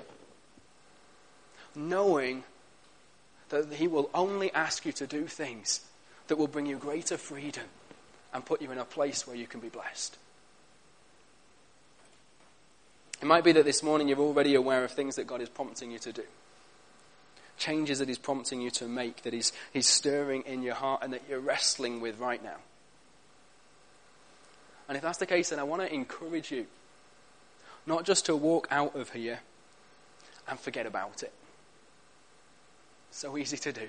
Knowing 1.76 2.42
that 3.50 3.72
He 3.74 3.86
will 3.86 4.10
only 4.12 4.52
ask 4.54 4.84
you 4.84 4.90
to 4.90 5.06
do 5.06 5.28
things 5.28 5.82
that 6.26 6.36
will 6.36 6.48
bring 6.48 6.66
you 6.66 6.78
greater 6.78 7.16
freedom 7.16 7.62
and 8.34 8.44
put 8.44 8.60
you 8.60 8.72
in 8.72 8.78
a 8.78 8.84
place 8.84 9.24
where 9.24 9.36
you 9.36 9.46
can 9.46 9.60
be 9.60 9.68
blessed. 9.68 10.18
It 13.20 13.26
might 13.26 13.44
be 13.44 13.52
that 13.52 13.64
this 13.64 13.84
morning 13.84 14.08
you're 14.08 14.18
already 14.18 14.56
aware 14.56 14.82
of 14.82 14.90
things 14.90 15.14
that 15.14 15.28
God 15.28 15.40
is 15.40 15.48
prompting 15.48 15.92
you 15.92 16.00
to 16.00 16.12
do 16.12 16.24
changes 17.56 18.00
that 18.00 18.08
He's 18.08 18.18
prompting 18.18 18.60
you 18.60 18.70
to 18.70 18.88
make, 18.88 19.22
that 19.22 19.32
He's, 19.32 19.52
he's 19.72 19.86
stirring 19.86 20.42
in 20.46 20.64
your 20.64 20.74
heart, 20.74 21.02
and 21.04 21.12
that 21.12 21.22
you're 21.28 21.38
wrestling 21.38 22.00
with 22.00 22.18
right 22.18 22.42
now. 22.42 22.56
And 24.88 24.96
if 24.96 25.02
that's 25.02 25.18
the 25.18 25.26
case, 25.26 25.50
then 25.50 25.58
I 25.58 25.62
want 25.62 25.82
to 25.82 25.92
encourage 25.92 26.50
you 26.50 26.66
not 27.86 28.04
just 28.04 28.26
to 28.26 28.36
walk 28.36 28.68
out 28.70 28.94
of 28.96 29.10
here 29.10 29.40
and 30.48 30.58
forget 30.58 30.86
about 30.86 31.22
it. 31.22 31.32
So 33.10 33.36
easy 33.36 33.56
to 33.58 33.72
do. 33.72 33.88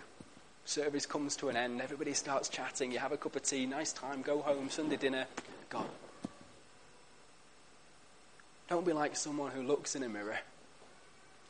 Service 0.65 1.05
comes 1.05 1.35
to 1.37 1.49
an 1.49 1.57
end, 1.57 1.81
everybody 1.81 2.13
starts 2.13 2.47
chatting, 2.47 2.91
you 2.91 2.99
have 2.99 3.11
a 3.11 3.17
cup 3.17 3.35
of 3.35 3.43
tea, 3.43 3.65
nice 3.65 3.91
time, 3.91 4.21
go 4.21 4.41
home, 4.41 4.69
Sunday 4.69 4.95
dinner, 4.95 5.25
gone. 5.69 5.89
Don't 8.69 8.85
be 8.85 8.93
like 8.93 9.15
someone 9.15 9.51
who 9.51 9.61
looks 9.61 9.95
in 9.95 10.03
a 10.03 10.09
mirror 10.09 10.39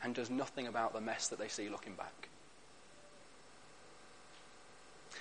and 0.04 0.16
does 0.16 0.30
nothing 0.30 0.66
about 0.68 0.94
the 0.94 1.02
mess 1.02 1.28
that 1.28 1.38
they 1.38 1.48
see 1.48 1.70
looking 1.70 1.94
back. 1.94 2.28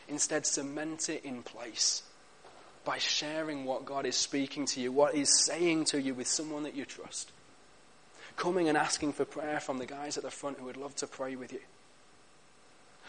Instead, 0.08 0.46
cement 0.46 1.08
it 1.08 1.24
in 1.24 1.42
place 1.42 2.02
by 2.84 2.98
sharing 2.98 3.64
what 3.64 3.84
God 3.84 4.06
is 4.06 4.16
speaking 4.16 4.66
to 4.66 4.80
you, 4.80 4.92
what 4.92 5.14
He's 5.14 5.32
saying 5.44 5.86
to 5.86 6.00
you 6.00 6.14
with 6.14 6.26
someone 6.26 6.64
that 6.64 6.74
you 6.74 6.84
trust. 6.84 7.32
Coming 8.36 8.68
and 8.68 8.78
asking 8.78 9.12
for 9.12 9.24
prayer 9.24 9.60
from 9.60 9.78
the 9.78 9.86
guys 9.86 10.16
at 10.16 10.24
the 10.24 10.30
front 10.30 10.58
who 10.58 10.64
would 10.64 10.76
love 10.76 10.94
to 10.96 11.06
pray 11.06 11.36
with 11.36 11.52
you. 11.52 11.60